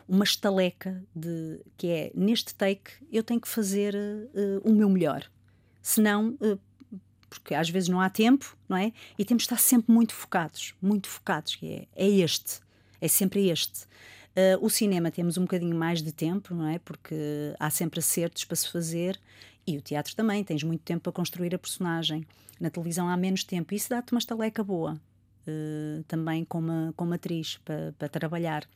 [0.08, 3.94] uma estaleca de que é neste take eu tenho que fazer
[4.64, 5.24] o meu melhor.
[5.80, 6.36] Senão,
[7.30, 8.92] porque às vezes não há tempo, não é?
[9.16, 12.60] E temos de estar sempre muito focados, muito focados, que é, é este,
[13.00, 13.88] é sempre este.
[14.60, 16.78] O cinema temos um bocadinho mais de tempo, não é?
[16.78, 17.14] Porque
[17.58, 19.20] há sempre acertos para se fazer
[19.66, 22.26] e o teatro também, tens muito tempo para construir a personagem.
[22.58, 25.00] Na televisão há menos tempo, e isso dá-te uma estaleca boa.
[25.46, 28.68] Eh, também como, como atriz para, para trabalhar.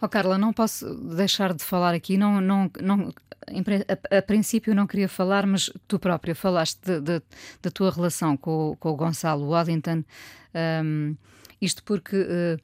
[0.00, 3.12] Oh, Carla, não posso deixar de falar aqui, não, não, não,
[3.48, 8.90] a, a, princípio não queria falar, mas tu própria falaste da tua relação com, com
[8.90, 10.02] o Gonçalo Waddington,
[10.84, 11.14] um,
[11.60, 12.56] isto porque uh,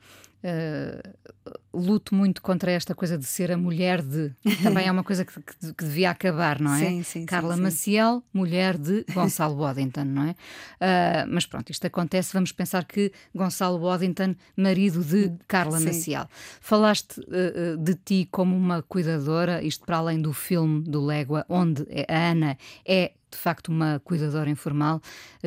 [0.43, 4.33] uh, luto muito contra esta coisa de ser a mulher de.
[4.63, 6.79] Também é uma coisa que, que, que devia acabar, não é?
[6.79, 7.27] Sim, sim.
[7.27, 10.31] Carla sim, Maciel, mulher de Gonçalo Waddington, não é?
[10.31, 15.81] Uh, mas pronto, isto acontece, vamos pensar que Gonçalo Waddington, marido de Carla.
[15.81, 16.29] Maciel.
[16.61, 21.87] Falaste uh, de ti como uma cuidadora, isto para além do filme do Légua, onde
[22.09, 25.01] a Ana é de facto uma cuidadora informal,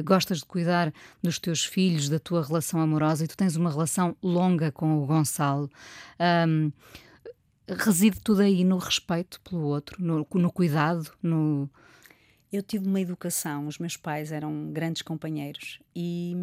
[0.04, 4.16] gostas de cuidar dos teus filhos, da tua relação amorosa e tu tens uma relação
[4.22, 5.70] longa com o Gonçalo.
[6.20, 6.72] Um,
[7.68, 11.70] reside tudo aí no respeito pelo outro, no, no cuidado, no.
[12.52, 16.36] Eu tive uma educação, os meus pais eram grandes companheiros e,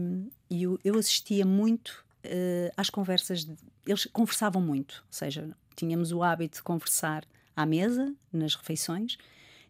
[0.49, 6.13] e eu, eu, assistia muito uh, às conversas, de, eles conversavam muito, ou seja, tínhamos
[6.13, 7.25] o hábito de conversar
[7.57, 9.19] à mesa, nas refeições,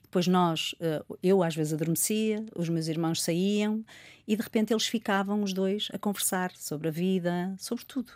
[0.02, 3.82] depois nós, uh, eu às vezes adormecia, os meus irmãos saíam
[4.28, 8.12] e de repente eles ficavam os dois a conversar sobre a vida, sobre tudo.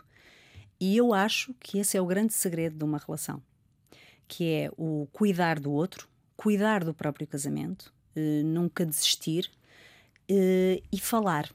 [0.81, 3.43] E eu acho que esse é o grande segredo de uma relação,
[4.27, 9.51] que é o cuidar do outro, cuidar do próprio casamento, uh, nunca desistir
[10.31, 11.51] uh, e falar.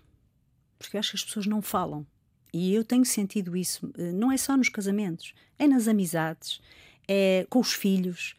[0.77, 2.05] Porque eu acho que as pessoas não falam.
[2.53, 6.61] E eu tenho sentido isso, uh, não é só nos casamentos, é nas amizades,
[7.07, 8.35] é com os filhos.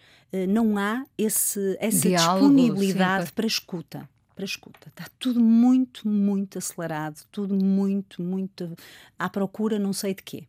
[0.51, 4.11] Não há esse, essa Diálogo, disponibilidade para escuta.
[4.35, 4.89] Para escuta.
[4.89, 8.77] Está tudo muito, muito acelerado, tudo muito, muito
[9.19, 10.47] à procura, não sei de quê.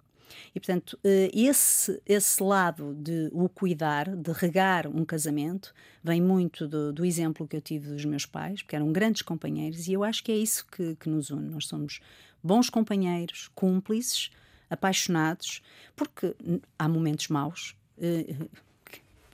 [0.54, 6.68] E, portanto, eh, esse, esse lado de o cuidar, de regar um casamento, vem muito
[6.68, 10.04] do, do, exemplo que eu tive dos meus pais, porque eram grandes companheiros, e eu
[10.04, 11.50] acho que é isso que, que nos une.
[11.50, 12.00] Nós somos
[12.44, 14.32] bons companheiros, cúmplices,
[14.70, 15.62] apaixonados,
[15.96, 16.36] porque
[16.78, 17.76] há momentos maus.
[18.00, 18.36] Eh,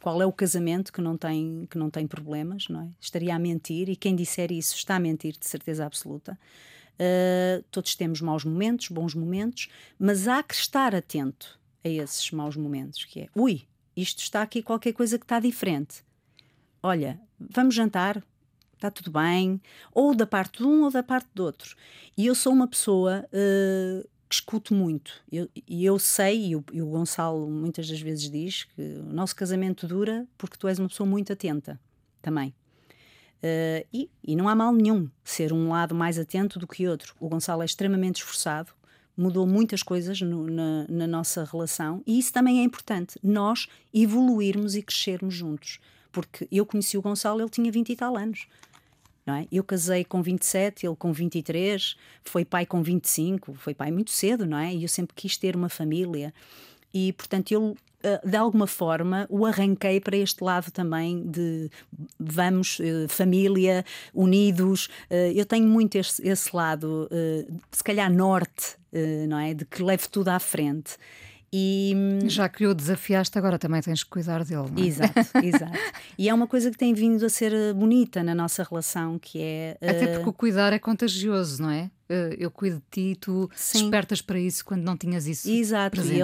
[0.03, 2.89] qual é o casamento que não tem que não tem problemas, não é?
[2.99, 6.37] Estaria a mentir e quem disser isso está a mentir de certeza absoluta.
[6.93, 12.55] Uh, todos temos maus momentos, bons momentos, mas há que estar atento a esses maus
[12.55, 13.63] momentos, que é, ui,
[13.95, 16.03] isto está aqui qualquer coisa que está diferente.
[16.81, 18.23] Olha, vamos jantar,
[18.73, 21.75] está tudo bem, ou da parte de um ou da parte do outro.
[22.17, 26.63] E eu sou uma pessoa uh, que escuto muito, e eu, eu, sei, e o,
[26.71, 30.79] e o Gonçalo muitas das vezes diz que o nosso casamento dura porque tu és
[30.79, 31.79] uma pessoa muito atenta
[32.21, 32.53] também.
[33.43, 37.13] Uh, e, e, não há mal nenhum ser um lado mais atento do que outro.
[37.19, 38.71] O Gonçalo é extremamente esforçado,
[39.17, 44.75] mudou muitas coisas no, na, na, nossa relação e isso também é importante, nós evoluirmos
[44.75, 45.79] e crescermos juntos.
[46.09, 48.47] Porque eu conheci o Gonçalo, ele tinha 20 e tal anos.
[49.25, 49.47] Não é?
[49.51, 54.45] Eu casei com 27, ele com 23, foi pai com 25, foi pai muito cedo,
[54.45, 54.73] não é?
[54.73, 56.33] E eu sempre quis ter uma família.
[56.93, 57.92] E, portanto, eu eh,
[58.25, 61.69] de alguma forma o arranquei para este lado também de
[62.19, 64.89] vamos, eh, família, unidos.
[65.09, 67.09] Eh, eu tenho muito esse, esse lado,
[67.71, 68.77] se calhar norte,
[69.27, 69.53] não é?
[69.53, 70.97] De que leve tudo à frente.
[71.55, 71.93] E...
[72.25, 74.71] Já que o desafiaste, agora também tens que cuidar dele.
[74.71, 74.87] Não é?
[74.87, 75.79] Exato, exato.
[76.17, 79.77] E é uma coisa que tem vindo a ser bonita na nossa relação, que é.
[79.79, 81.91] Até porque o cuidar é contagioso, não é?
[82.39, 83.81] Eu cuido de ti, tu Sim.
[83.81, 85.49] despertas para isso quando não tinhas isso.
[85.49, 86.17] Exato, presente.
[86.17, 86.21] e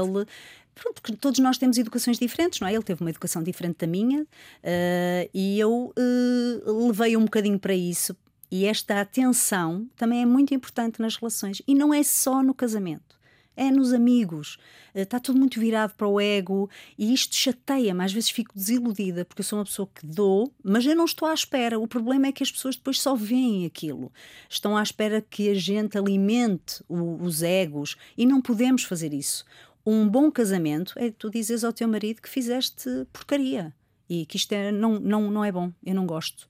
[0.88, 2.74] ele porque todos nós temos educações diferentes, não é?
[2.74, 7.74] Ele teve uma educação diferente da minha uh, e eu uh, levei um bocadinho para
[7.74, 8.16] isso.
[8.52, 11.62] E esta atenção também é muito importante nas relações.
[11.68, 13.20] E não é só no casamento,
[13.56, 14.58] é nos amigos.
[14.96, 18.04] Está eh, tudo muito virado para o ego e isto chateia-me.
[18.04, 21.28] Às vezes fico desiludida porque eu sou uma pessoa que dou, mas eu não estou
[21.28, 21.80] à espera.
[21.80, 24.12] O problema é que as pessoas depois só veem aquilo.
[24.50, 29.46] Estão à espera que a gente alimente o, os egos e não podemos fazer isso
[29.86, 33.74] um bom casamento é tu dizes ao teu marido que fizeste porcaria
[34.10, 36.50] e que isto é, não, não, não é bom, eu não gosto.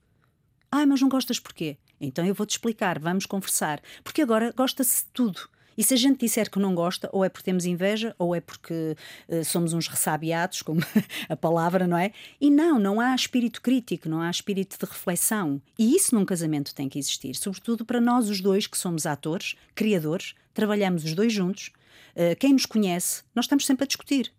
[0.71, 1.77] Ah, mas não gostas porquê?
[1.99, 3.81] Então eu vou-te explicar, vamos conversar.
[4.03, 5.49] Porque agora gosta-se de tudo.
[5.77, 8.41] E se a gente disser que não gosta, ou é porque temos inveja, ou é
[8.41, 8.97] porque
[9.29, 10.81] uh, somos uns ressabiados, como
[11.29, 12.11] a palavra, não é?
[12.39, 15.61] E não, não há espírito crítico, não há espírito de reflexão.
[15.77, 19.55] E isso num casamento tem que existir, sobretudo para nós os dois, que somos atores,
[19.73, 21.71] criadores, trabalhamos os dois juntos,
[22.15, 24.31] eh, quem nos conhece, nós estamos sempre a discutir.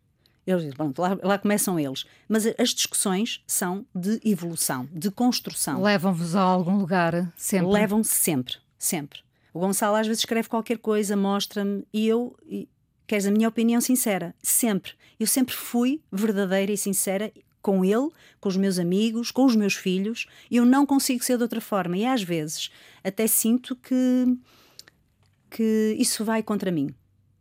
[0.47, 2.05] Eles, pronto, lá, lá, começam eles.
[2.29, 5.83] Mas as discussões são de evolução, de construção.
[5.83, 7.71] Levam-vos a algum lugar sempre?
[7.71, 9.21] Levam-se sempre, sempre.
[9.53, 12.37] O Gonçalo às vezes escreve qualquer coisa, mostra-me e eu.
[12.47, 12.69] E,
[13.07, 14.35] queres a minha opinião sincera?
[14.43, 14.93] Sempre.
[15.19, 18.09] Eu sempre fui verdadeira e sincera com ele,
[18.41, 20.27] com os meus amigos, com os meus filhos.
[20.51, 21.97] Eu não consigo ser de outra forma.
[21.97, 22.71] E às vezes
[23.05, 24.39] até sinto que,
[25.51, 26.95] que isso vai contra mim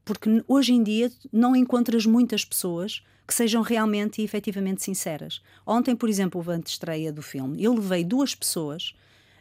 [0.10, 5.39] porque hoje em dia não encontras muitas pessoas que sejam realmente e efetivamente sinceras.
[5.63, 7.63] Ontem, por exemplo, houve a antestreia do filme.
[7.63, 8.95] Eu levei duas pessoas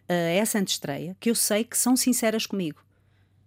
[0.06, 2.84] a essa antestreia que eu sei que são sinceras comigo,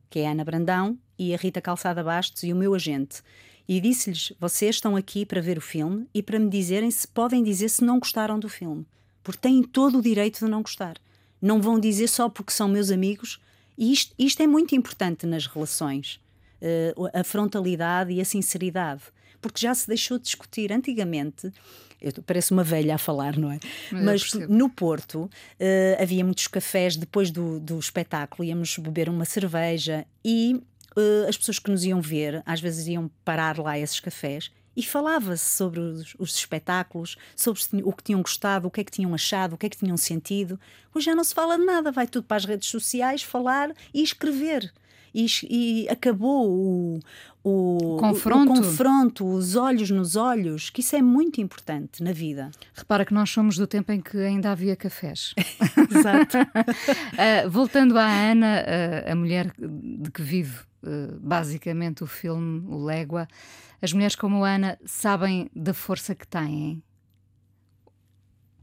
[0.10, 3.22] que é a Ana Brandão e a Rita Calçada Bastos e o meu agente.
[3.68, 7.44] E disse-lhes: vocês estão aqui para ver o filme e para me dizerem se podem
[7.44, 8.84] dizer se não gostaram do filme,
[9.22, 10.98] porque têm todo o direito de não gostar.
[11.40, 13.40] Não vão dizer só porque são meus amigos.
[13.78, 16.20] E isto, isto é muito importante nas relações
[16.62, 19.04] uh, a frontalidade e a sinceridade,
[19.42, 21.52] porque já se deixou de discutir antigamente.
[22.00, 23.60] Eu pareço uma velha a falar, não é?
[23.92, 29.26] Mas, Mas no Porto uh, havia muitos cafés depois do, do espetáculo, íamos beber uma
[29.26, 30.60] cerveja e
[30.98, 34.84] uh, as pessoas que nos iam ver às vezes iam parar lá esses cafés e
[34.84, 39.14] falava-se sobre os, os, espetáculos, sobre o que tinham gostado, o que é que tinham
[39.14, 40.60] achado, o que é que tinham sentido.
[40.94, 44.02] Hoje já não se fala de nada, vai tudo para as redes sociais falar e
[44.02, 44.74] escrever
[45.14, 47.00] e, e acabou o,
[47.44, 48.54] o, confronto.
[48.54, 52.52] o, confronto, os olhos nos olhos, que isso é muito importante na vida.
[52.74, 55.34] Repara que nós somos do tempo em que ainda havia cafés.
[55.90, 56.38] Exato.
[56.38, 62.84] uh, voltando à Ana, uh, a mulher de que vive uh, basicamente o filme, o
[62.84, 63.28] Légua,
[63.82, 66.82] as mulheres como a Ana sabem da força que têm.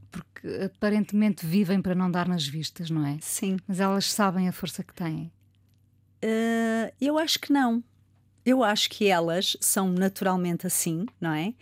[0.09, 3.17] Porque aparentemente vivem para não dar nas vistas, não é?
[3.21, 3.57] Sim.
[3.67, 5.31] Mas elas sabem a força que têm.
[6.23, 7.83] Uh, eu acho que não.
[8.45, 11.53] Eu acho que elas são naturalmente assim, não é?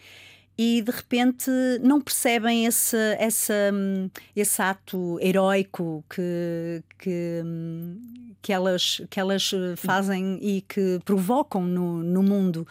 [0.58, 1.52] e de repente
[1.82, 9.52] não percebem esse, esse, hum, esse ato heroico que, que, hum, que, elas, que elas
[9.76, 12.68] fazem e que provocam no, no mundo.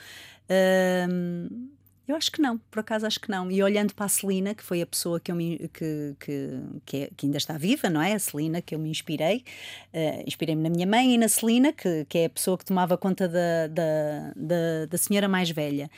[1.08, 1.68] Um,
[2.08, 3.50] eu acho que não, por acaso acho que não.
[3.50, 6.96] E olhando para a Celina, que foi a pessoa que, eu me, que, que, que,
[6.98, 8.12] é, que ainda está viva, não é?
[8.12, 9.44] A Celina, que eu me inspirei.
[9.92, 12.96] Uh, Inspirei-me na minha mãe e na Celina, que, que é a pessoa que tomava
[12.96, 15.90] conta da, da, da, da senhora mais velha.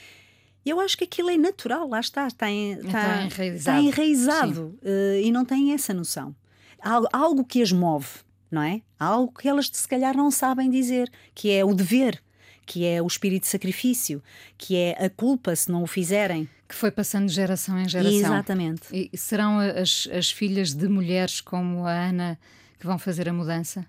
[0.64, 4.78] Eu acho que aquilo é natural, lá está, está, em, está, está enraizado, está enraizado
[4.82, 6.34] uh, e não têm essa noção.
[6.80, 8.08] Há algo que as move,
[8.50, 8.80] não é?
[8.98, 12.22] Há algo que elas se calhar não sabem dizer, que é o dever
[12.68, 14.22] que é o espírito de sacrifício,
[14.58, 16.46] que é a culpa se não o fizerem.
[16.68, 18.12] Que foi passando de geração em geração.
[18.12, 18.82] Exatamente.
[18.92, 22.38] E serão as, as filhas de mulheres como a Ana
[22.78, 23.86] que vão fazer a mudança?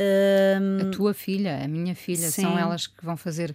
[0.00, 2.42] Um, a tua filha, a minha filha, sim.
[2.42, 3.54] são elas que vão fazer.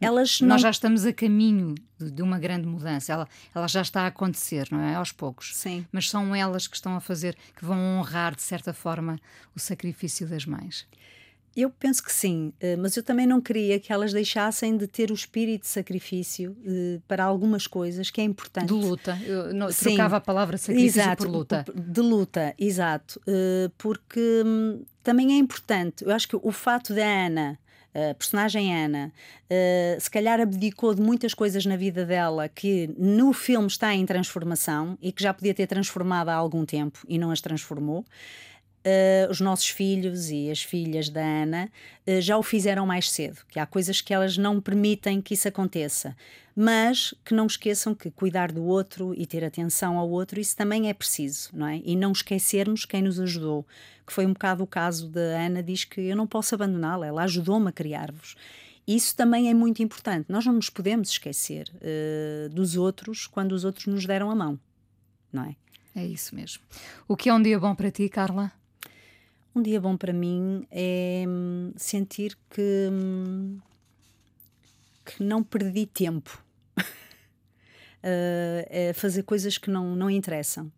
[0.00, 3.12] Elas Nós já estamos a caminho de, de, uma grande mudança.
[3.12, 4.94] Ela, ela já está a acontecer, não é?
[4.94, 5.56] Aos poucos.
[5.56, 5.84] Sim.
[5.90, 9.18] Mas são elas que estão a fazer, que vão honrar, de certa forma,
[9.56, 10.86] o sacrifício das mães.
[11.60, 15.10] Eu penso que sim, eh, mas eu também não queria que elas deixassem de ter
[15.10, 18.68] o espírito de sacrifício eh, para algumas coisas que é importante.
[18.68, 19.18] De luta.
[19.26, 21.64] Eu não, trocava a palavra sacrifício exato, por luta.
[21.74, 23.20] De luta, exato.
[23.26, 26.04] Eh, porque hum, também é importante.
[26.04, 27.58] Eu acho que o fato da Ana.
[28.10, 29.12] A personagem Ana,
[29.98, 34.96] se calhar abdicou de muitas coisas na vida dela que no filme está em transformação
[35.02, 38.04] e que já podia ter transformado há algum tempo e não as transformou
[38.88, 41.70] uh, os nossos filhos e as filhas da Ana
[42.06, 45.48] uh, já o fizeram mais cedo, que há coisas que elas não permitem que isso
[45.48, 46.16] aconteça.
[46.56, 50.88] Mas que não esqueçam que cuidar do outro e ter atenção ao outro, isso também
[50.88, 51.80] é preciso, não é?
[51.84, 53.64] E não esquecermos quem nos ajudou,
[54.04, 57.22] que foi um bocado o caso da Ana, diz que eu não posso abandoná-la, ela
[57.22, 58.34] ajudou-me a criar-vos.
[58.88, 60.26] Isso também é muito importante.
[60.32, 64.58] Nós não nos podemos esquecer uh, dos outros quando os outros nos deram a mão,
[65.32, 65.54] não é?
[65.94, 66.62] É isso mesmo.
[67.06, 68.52] O que é um dia bom para ti, Carla?
[69.54, 73.58] Um dia bom para mim é hum, sentir que, hum,
[75.04, 76.42] que não perdi tempo
[76.76, 76.82] uh,
[78.02, 80.70] é fazer coisas que não, não interessam.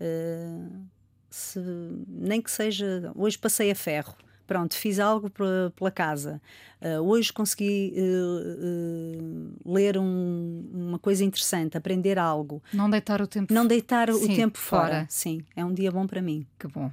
[0.00, 0.86] Uh,
[1.30, 1.60] se,
[2.08, 3.12] nem que seja.
[3.14, 4.16] Hoje passei a ferro.
[4.46, 6.40] Pronto, fiz algo pela casa.
[6.80, 12.62] Uh, hoje consegui uh, uh, ler um, uma coisa interessante, aprender algo.
[12.72, 14.82] Não deitar o tempo Não deitar sim, o tempo fora.
[14.82, 15.06] fora.
[15.08, 16.46] Sim, é um dia bom para mim.
[16.58, 16.90] Que bom.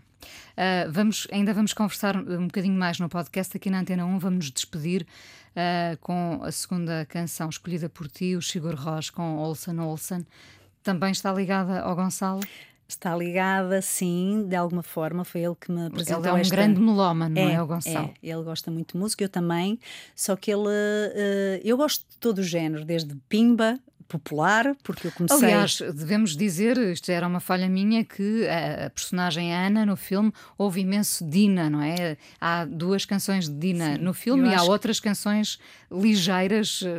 [0.90, 4.20] Vamos, ainda vamos conversar um bocadinho mais no podcast aqui na Antena 1.
[4.20, 5.06] Vamos nos despedir
[6.00, 10.26] com a segunda canção escolhida por ti, o Sigur Rós com Olsen Olsen.
[10.82, 12.40] Também está ligada ao Gonçalo?
[12.88, 15.24] Está ligada, sim, de alguma forma.
[15.24, 16.22] Foi ele que me apresentou.
[16.22, 16.56] Ele é um esta...
[16.56, 18.14] grande melómano, não é, é o Gonçalo?
[18.22, 19.80] É, ele gosta muito de música, eu também.
[20.16, 20.68] Só que ele.
[20.68, 25.38] Uh, eu gosto de todo o género, desde Pimba popular, porque eu comecei.
[25.38, 30.82] Aliás, devemos dizer, isto era uma falha minha, que a personagem Ana no filme houve
[30.82, 32.18] imenso Dina, não é?
[32.40, 35.58] Há duas canções de Dina Sim, no filme e há outras canções
[35.92, 36.84] ligeiras.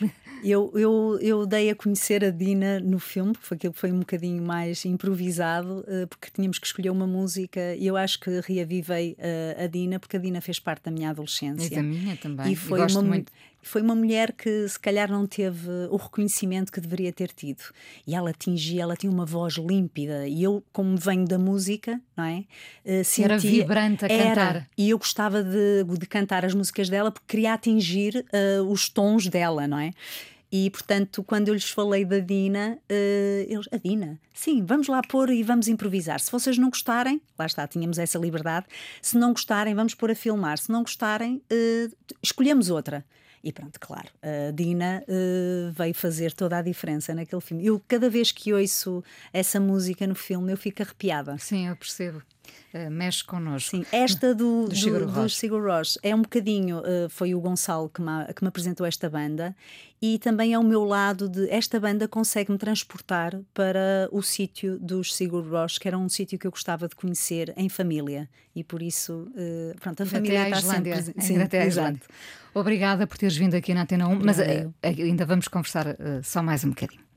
[0.42, 4.42] Eu, eu, eu dei a conhecer a Dina no filme, porque aquilo foi um bocadinho
[4.42, 9.16] mais improvisado, eh, porque tínhamos que escolher uma música e eu acho que reavivei
[9.58, 11.66] a, a Dina, porque a Dina fez parte da minha adolescência.
[11.66, 12.52] E da minha também.
[12.52, 13.32] E foi uma, muito
[13.62, 17.62] foi uma mulher que se calhar não teve o reconhecimento que deveria ter tido.
[18.06, 20.26] E ela atingia, ela tinha uma voz límpida.
[20.26, 22.44] E eu, como venho da música, não é?
[22.84, 24.68] Uh, sentia, era vibrante a era, cantar.
[24.76, 29.26] E eu gostava de, de cantar as músicas dela porque queria atingir uh, os tons
[29.26, 29.92] dela, não é?
[30.52, 35.00] E, portanto, quando eu lhes falei da Dina, uh, eles, a Dina, sim, vamos lá
[35.00, 36.18] pôr e vamos improvisar.
[36.18, 38.66] Se vocês não gostarem, lá está, tínhamos essa liberdade.
[39.00, 40.58] Se não gostarem, vamos pôr a filmar.
[40.58, 43.04] Se não gostarem, uh, escolhemos outra.
[43.42, 47.64] E pronto, claro, a Dina uh, veio fazer toda a diferença naquele filme.
[47.64, 51.38] Eu, cada vez que ouço essa música no filme, eu fico arrepiada.
[51.38, 52.22] Sim, eu percebo.
[52.72, 53.70] Uh, mexe connosco.
[53.70, 55.62] Sim, esta do, do, Sigur, do, Sigur
[56.02, 59.56] é um bocadinho, uh, foi o Gonçalo que me, que me apresentou esta banda
[60.00, 65.14] e também é o meu lado de esta banda consegue-me transportar para o sítio dos
[65.14, 68.28] Sigur Rós, que era um sítio que eu gostava de conhecer em família.
[68.54, 71.22] E por isso, uh, pronto, a família até a está Islândia, sempre...
[71.22, 72.02] Sim, até a Islândia.
[72.54, 74.38] Obrigada por teres vindo aqui na Antena 1, mas
[74.82, 77.10] ainda vamos conversar só mais um bocadinho.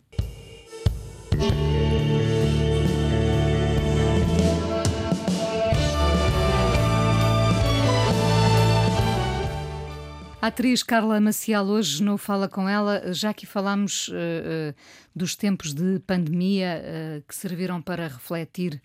[10.44, 14.76] A atriz Carla Maciel hoje no Fala Com Ela, já que falámos uh, uh,
[15.16, 18.82] dos tempos de pandemia uh, que serviram para refletir,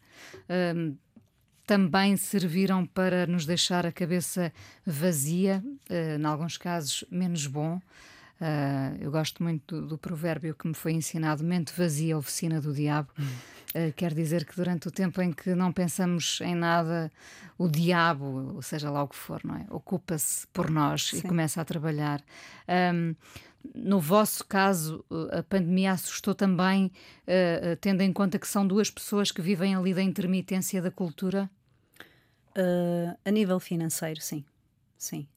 [1.66, 4.52] também serviram para nos deixar a cabeça
[4.86, 7.80] vazia, em alguns casos menos bom.
[9.00, 13.10] Eu gosto muito do, do, provérbio que me foi ensinado: mente vazia, oficina do diabo.
[13.74, 17.10] Uh, quer dizer que durante o tempo em que não pensamos em nada,
[17.58, 19.66] o diabo, ou seja lá o que for, não é?
[19.68, 21.18] Ocupa-se por nós Sim.
[21.18, 22.22] e começa a trabalhar.
[22.94, 23.14] Um,
[23.74, 29.30] no vosso caso, a pandemia assustou também, uh, tendo em conta que são duas pessoas
[29.30, 31.50] que vivem ali da intermitência da cultura?
[32.56, 34.44] Uh, a nível financeiro, sim.
[34.96, 35.28] Sim.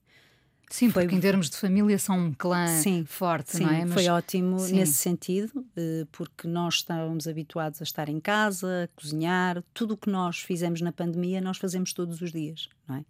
[0.72, 1.04] Sim, foi...
[1.04, 3.84] porque em termos de família são um clã sim, forte, sim, não é?
[3.84, 3.94] Mas...
[3.94, 4.76] Foi ótimo sim.
[4.76, 9.98] nesse sentido, eh, porque nós estávamos habituados a estar em casa, a cozinhar, tudo o
[9.98, 13.06] que nós fizemos na pandemia, nós fazemos todos os dias, não é?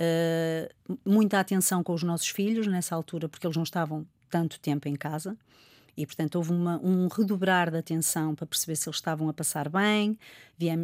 [0.00, 4.88] Uh, muita atenção com os nossos filhos nessa altura, porque eles não estavam tanto tempo
[4.88, 5.36] em casa.
[5.96, 9.68] E, portanto, houve uma, um redobrar de atenção para perceber se eles estavam a passar
[9.68, 10.16] bem.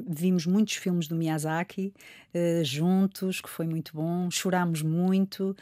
[0.09, 1.95] vimos muitos filmes do Miyazaki
[2.35, 4.29] uh, juntos, que foi muito bom.
[4.29, 5.57] Chorámos muito.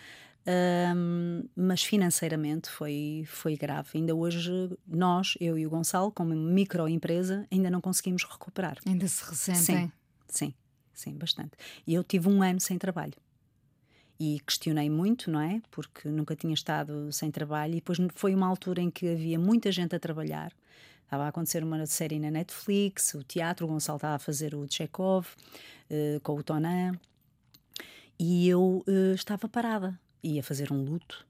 [0.44, 3.90] Um, mas financeiramente foi, foi grave.
[3.94, 4.50] Ainda hoje,
[4.86, 8.78] nós, eu e o Gonçalo, como microempresa, ainda não conseguimos recuperar.
[8.84, 9.92] Ainda se ressentem?
[10.26, 10.54] Sim, sim,
[10.92, 11.52] sim, bastante.
[11.86, 13.14] E eu tive um ano sem trabalho.
[14.18, 15.60] E questionei muito, não é?
[15.70, 17.72] Porque nunca tinha estado sem trabalho.
[17.72, 20.52] E depois foi uma altura em que havia muita gente a trabalhar.
[21.04, 24.66] Estava a acontecer uma série na Netflix, o teatro, o Gonçalo estava a fazer o
[24.68, 25.26] Chekhov
[25.90, 26.98] uh, com o Tonan.
[28.18, 31.26] E eu uh, estava parada ia fazer um luto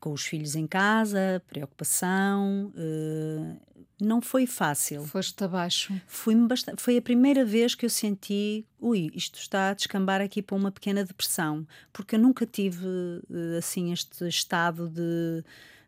[0.00, 2.72] com os filhos em casa, preocupação.
[2.74, 3.56] Uh,
[4.00, 5.04] não foi fácil.
[5.04, 5.92] Foste abaixo.
[6.06, 10.40] Fui bastante, foi a primeira vez que eu senti, ui, isto está a descambar aqui
[10.40, 15.44] para uma pequena depressão, porque eu nunca tive uh, assim este estado de,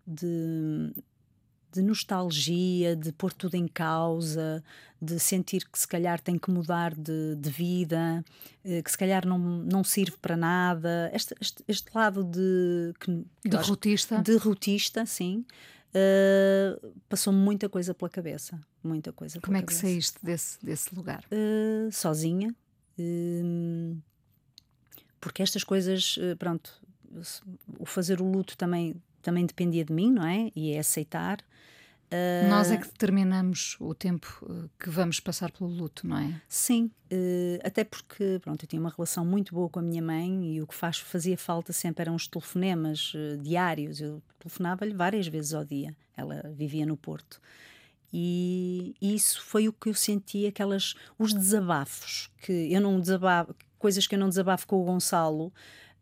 [0.06, 0.92] de
[1.72, 4.62] de nostalgia, de pôr tudo em causa,
[5.00, 8.24] de sentir que se calhar tem que mudar de, de vida,
[8.64, 11.10] eh, que se calhar não, não serve para nada.
[11.14, 12.92] Este, este, este lado de.
[13.00, 14.18] Que, derrotista.
[14.18, 15.44] Derrotista, sim.
[15.94, 18.58] Uh, passou muita coisa pela cabeça.
[18.82, 21.24] Muita coisa Como é que saíste desse, desse lugar?
[21.30, 22.54] Uh, sozinha.
[22.98, 23.98] Uh,
[25.20, 26.82] porque estas coisas, pronto,
[27.78, 30.50] o fazer o luto também também dependia de mim, não é?
[30.54, 31.38] E é aceitar.
[32.12, 36.42] Uh, Nós é que determinamos o tempo eh, que vamos passar pelo luto, não é?
[36.46, 40.54] Sim, uh, até porque pronto, eu tinha uma relação muito boa com a minha mãe
[40.54, 43.98] e o que faz, fazia falta sempre eram os telefonemas uh, diários.
[43.98, 45.96] Eu telefonava-lhe várias vezes ao dia.
[46.14, 47.40] Ela vivia no Porto.
[48.12, 53.54] E, e isso foi o que eu senti, aquelas, os desabafos, que eu não desabafo,
[53.78, 55.50] coisas que eu não desabafo com o Gonçalo,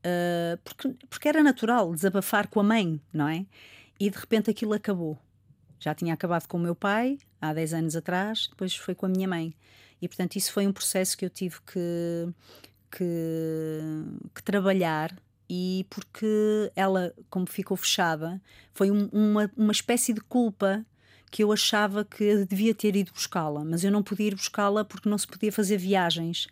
[0.05, 3.46] uh, porque, porque era natural desabafar com a mãe, não é?
[3.98, 5.18] E de repente aquilo acabou.
[5.78, 9.09] Já tinha acabado com o meu pai há 10 anos atrás, depois foi com a
[9.09, 9.55] minha mãe.
[10.01, 12.28] E portanto, isso foi um processo que eu tive que,
[12.90, 13.80] que,
[14.34, 15.14] que trabalhar
[15.48, 18.40] e porque ela, como ficou fechada,
[18.72, 20.84] foi um, uma, uma espécie de culpa
[21.30, 25.09] que eu achava que devia ter ido buscá-la, mas eu não podia ir buscá-la porque
[25.09, 26.46] não se podia fazer viagens.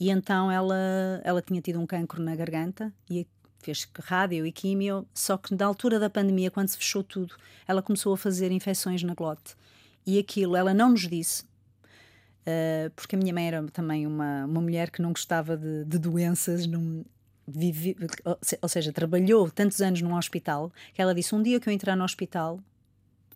[0.00, 3.26] E então ela, ela tinha tido um cancro na garganta e
[3.60, 7.34] fez rádio e químio, só que na altura da pandemia, quando se fechou tudo,
[7.66, 9.56] ela começou a fazer infecções na glote.
[10.06, 14.60] E aquilo ela não nos disse, uh, porque a minha mãe era também uma, uma
[14.60, 17.04] mulher que não gostava de, de doenças, não,
[17.46, 17.96] vive,
[18.60, 21.96] ou seja, trabalhou tantos anos num hospital, que ela disse: Um dia que eu entrar
[21.96, 22.60] no hospital,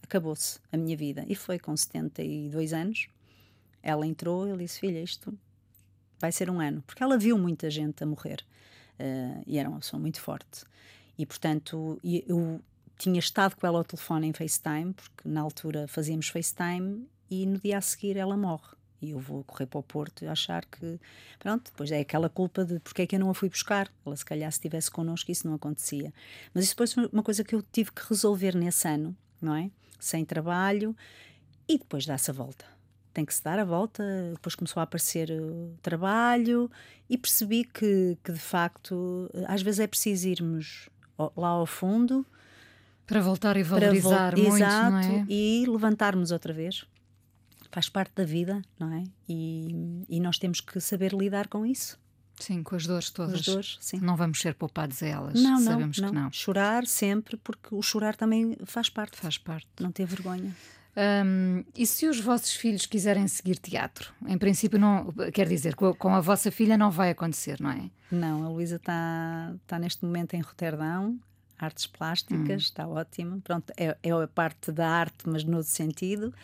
[0.03, 1.25] acabou-se a minha vida.
[1.29, 3.09] E foi com 72 anos.
[3.83, 5.37] Ela entrou, ele disse: Filha, isto
[6.23, 8.45] vai ser um ano, porque ela viu muita gente a morrer
[9.01, 10.65] uh, e era uma pessoa muito forte.
[11.19, 12.61] E portanto, eu
[12.97, 17.59] tinha estado com ela ao telefone em FaceTime, porque na altura fazíamos FaceTime e no
[17.59, 18.77] dia a seguir ela morre.
[19.01, 21.01] E eu vou correr para o Porto e achar que,
[21.41, 23.91] pronto, depois é aquela culpa de porque é que eu não a fui buscar.
[24.07, 26.15] Ela, se calhar, se estivesse connosco, isso não acontecia.
[26.55, 29.73] Mas isso depois foi uma coisa que eu tive que resolver nesse ano, não é?
[29.99, 30.97] Sem trabalho
[31.69, 32.65] e depois dá-se a volta
[33.13, 34.03] tem que se dar a volta.
[34.33, 36.71] Depois começou a aparecer o trabalho
[37.09, 40.89] e percebi que, que de facto às vezes é preciso irmos
[41.37, 42.27] lá ao fundo
[43.07, 45.27] para voltar e valorizar muito, exato, é?
[45.29, 46.85] e levantarmos outra vez.
[47.71, 49.05] Faz parte da vida, não é?
[49.29, 51.99] E, e nós temos que saber lidar com isso.
[52.39, 53.35] Sim, com as dores todas.
[53.35, 53.99] As dores, sim.
[54.01, 55.41] Não vamos ser poupados a elas.
[55.41, 56.09] Não, não, Sabemos não.
[56.09, 56.33] que não.
[56.33, 59.17] Chorar sempre, porque o chorar também faz parte.
[59.17, 59.69] Faz parte.
[59.81, 60.55] Não ter vergonha.
[61.75, 64.13] E se os vossos filhos quiserem seguir teatro?
[64.27, 67.91] Em princípio, não quer dizer, com, com a vossa filha não vai acontecer, não é?
[68.11, 71.19] Não, a Luísa está tá neste momento em Roterdão,
[71.59, 72.67] artes plásticas, hum.
[72.67, 73.41] está ótimo.
[73.41, 76.35] Pronto, é, é a parte da arte, mas no outro sentido.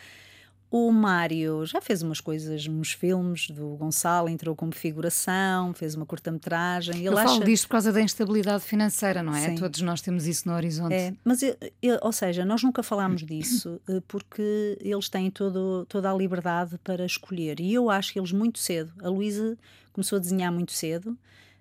[0.71, 6.05] O Mário já fez umas coisas, uns filmes do Gonçalo, entrou como figuração, fez uma
[6.05, 6.97] curta-metragem.
[6.99, 7.29] Ele Eu acha...
[7.29, 9.47] falo disto por causa da instabilidade financeira, não é?
[9.49, 9.55] Sim.
[9.55, 10.93] Todos nós temos isso no horizonte.
[10.95, 15.87] É, mas, eu- eu- ou seja, nós nunca falámos disso eh, porque eles têm todo,
[15.89, 17.61] toda a liberdade para escolher.
[17.61, 19.57] E eu acho que eles muito cedo, a Luísa
[19.93, 21.17] começou a desenhar muito cedo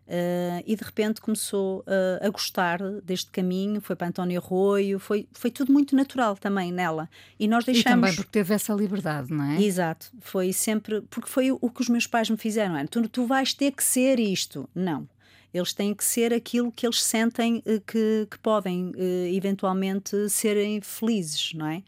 [0.08, 3.82] eh, e de repente começou eh, a gostar deste caminho.
[3.82, 7.10] Foi para António Arroio, foi, foi tudo muito natural também nela.
[7.40, 7.94] E nós E deixamos.
[8.02, 9.62] também porque teve essa liberdade, não é?
[9.62, 11.02] Exato, foi sempre.
[11.10, 13.84] Porque foi o, que os meus pais me fizeram: era, tu, tu vais ter que
[13.84, 14.70] ser isto.
[14.74, 15.08] Não.
[15.54, 20.82] Eles têm que ser aquilo que eles sentem eh, que, que podem eh, eventualmente serem
[20.82, 21.84] felizes, não é?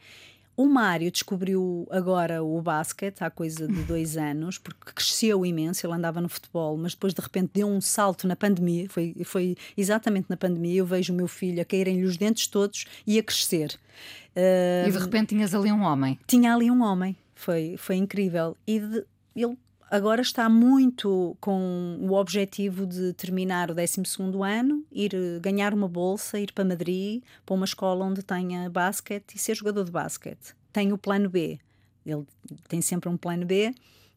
[0.61, 5.85] O Mário descobriu agora o basquete há coisa de dois anos, porque cresceu imenso.
[5.87, 8.89] Ele andava no futebol, mas depois de repente deu um salto na pandemia.
[8.89, 10.79] Foi, foi exatamente na pandemia.
[10.79, 13.79] Eu vejo o meu filho a caírem-lhe os dentes todos e a crescer.
[14.35, 16.19] Eh, E de repente tinhas ali um homem.
[16.27, 18.57] tinha ali um homem, foi, foi incrível.
[18.67, 19.05] E de-
[19.35, 19.57] ele
[19.89, 24.01] agora está muito com o objetivo de terminar o 12
[24.45, 29.35] ano, ir eh, ganhar uma bolsa, ir para Madrid, para uma escola onde tenha basquete
[29.35, 30.55] e ser jogador de basquete.
[30.71, 31.59] Tem o plano B.
[32.05, 32.25] Ele
[32.67, 33.73] tem sempre um plano B,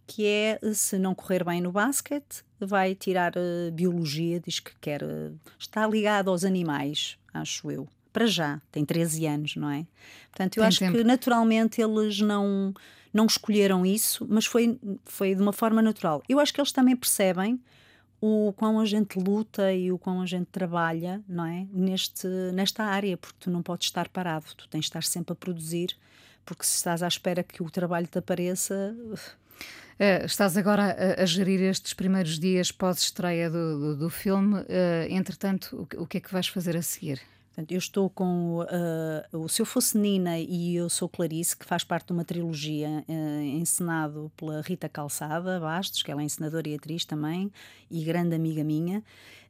[0.07, 4.73] que é eh, se não correr bem no basquete, vai tirar eh, biologia, diz que
[4.81, 5.03] quer.
[5.03, 7.89] eh, está ligado aos animais, acho eu.
[8.13, 9.87] Para já, tem 13 anos, não é?
[10.31, 10.97] Portanto, eu Tem acho tempo.
[10.99, 12.75] que naturalmente eles não,
[13.13, 16.23] não escolheram isso, mas foi, foi de uma forma natural.
[16.29, 17.61] Eu acho que eles também percebem
[18.21, 21.67] o quão a gente luta e o quão a gente trabalha, não é?
[21.73, 25.37] Neste, nesta área, porque tu não podes estar parado, tu tens de estar sempre a
[25.37, 25.97] produzir,
[26.45, 28.97] porque se estás à espera que o trabalho te apareça,
[29.99, 34.65] Eh, estás agora a, a gerir estes primeiros dias pós-estreia do, do, do filme.
[34.69, 37.21] eh, entretanto, o, o que é que vais fazer a seguir?
[37.53, 41.67] Portanto, eu estou com ah, o Se Eu Fosse Nina e Eu Sou Clarice, que
[41.67, 46.67] faz parte de uma trilogia ah, encenado pela Rita Calçada Bastos, que ela é encenadora
[46.67, 47.53] e atriz também,
[47.91, 49.05] e grande amiga minha,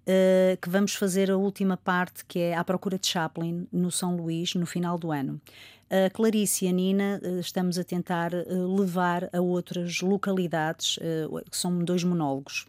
[0.05, 4.16] ah, que vamos fazer a última parte, que é À Procura de Chaplin, no São
[4.16, 5.40] Luís, no final do ano.
[5.88, 8.32] A Clarice e a Nina estamos a tentar
[8.76, 10.98] levar a outras localidades,
[11.50, 12.66] que são dois monólogos.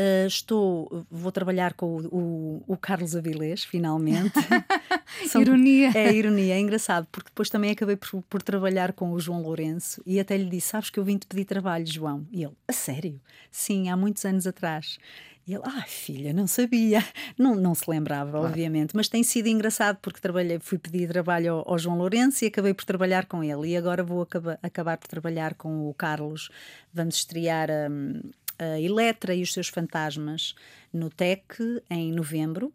[0.00, 4.32] Uh, estou, vou trabalhar com o, o- o Carlos Avilés, finalmente.
[5.28, 5.90] São- Ironia.
[5.94, 10.00] É ironia, é engraçado, porque depois também acabei por, por trabalhar com o João Lourenço
[10.06, 12.26] e até lhe disse: Sabes que eu vim te pedir trabalho, João?
[12.32, 13.20] E ele: A sério?
[13.50, 14.98] Sim, há muitos anos atrás.
[15.46, 17.02] E ele, ah, filha, não sabia.
[17.36, 21.70] Não, não se lembrava, obviamente, mas tem sido engraçado porque trabalhei, fui pedir trabalho ao,
[21.72, 23.70] ao João Lourenço e acabei por trabalhar com ele.
[23.70, 26.50] E agora vou acaba- acabar por trabalhar com o Carlos.
[26.94, 28.20] Vamos estrear hum,
[28.60, 30.54] a Eletra e os seus fantasmas
[30.92, 32.72] no TEC em novembro.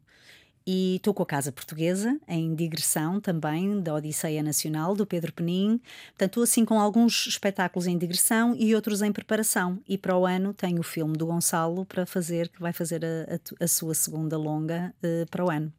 [0.68, 5.80] E estou com a Casa Portuguesa, em digressão também, da Odisseia Nacional, do Pedro Penin.
[6.08, 9.80] Portanto, estou assim com alguns espetáculos em digressão e outros em preparação.
[9.88, 13.36] E para o ano tenho o filme do Gonçalo para fazer, que vai fazer a,
[13.36, 15.72] a a sua segunda longa eh, para o ano.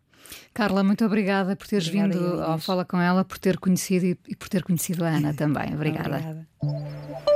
[0.55, 2.59] Carla, muito obrigada por teres Obrigada, vindo ao.
[2.59, 5.75] Fala com ela, por ter conhecido e, e por ter conhecido a Ana também.
[5.75, 6.17] Obrigada.
[6.17, 7.36] Obrigada.